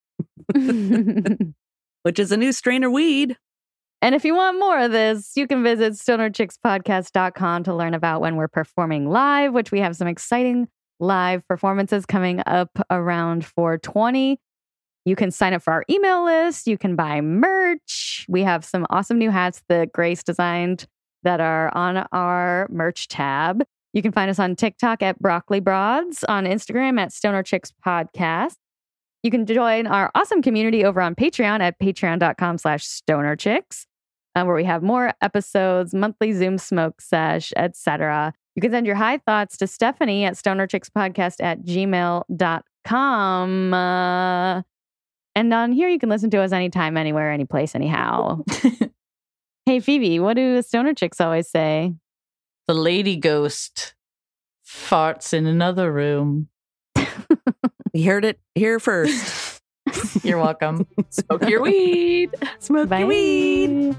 [0.55, 1.55] and
[2.03, 3.37] which is a new strain of weed.
[4.03, 8.49] If you want more of this, you can visit stonerchickspodcast.com to learn about when we're
[8.49, 10.69] performing live, which we have some exciting
[11.01, 14.39] live performances coming up around 420.
[15.05, 16.67] You can sign up for our email list.
[16.67, 18.27] You can buy merch.
[18.29, 20.87] We have some awesome new hats that Grace designed
[21.23, 23.65] that are on our merch tab.
[23.93, 28.57] You can find us on TikTok at Broccoli Broads, on Instagram at Stoner Chicks Podcast.
[29.27, 33.89] You can join our awesome community over on Patreon at patreon.com slash stoner chicks,
[34.37, 38.33] uh, where we have more episodes, monthly Zoom smoke sesh, etc.
[38.55, 42.25] You can send your high thoughts to Stephani at stonerchickspodcast at gmail.com.
[43.75, 44.63] Uh,
[45.35, 48.45] and on here, you can listen to us anytime, anywhere, any place, anyhow.
[49.67, 51.95] hey, Phoebe, what do stoner chicks always say?
[52.69, 53.97] The lady ghost
[54.65, 56.49] farts in another room.
[57.97, 59.63] You heard it here first.
[60.23, 60.87] You're welcome.
[61.09, 62.31] Smoke your weed.
[62.59, 62.99] Smoke Bye.
[62.99, 63.97] your weed.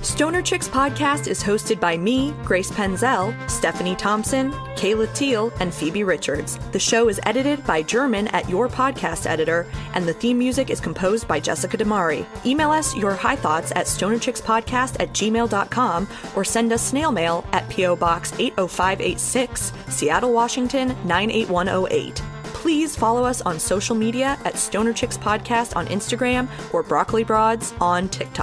[0.00, 6.04] Stoner Chicks podcast is hosted by me, Grace Penzell, Stephani Thompson, Kayla Teel, and Phoebe
[6.04, 6.56] Richards.
[6.70, 10.78] The show is edited by German at Your Podcast Editor, and the theme music is
[10.78, 12.24] composed by Jessica DiMari.
[12.46, 17.68] Email us your high thoughts at stonerchickspodcast at gmail.com or send us snail mail at
[17.68, 17.96] P.O.
[17.96, 22.22] Box 80586, Seattle, Washington 98108.
[22.60, 27.72] Please follow us on social media at Stoner Chicks Podcast on Instagram or Broccoli Broads
[27.80, 28.36] on TikTok.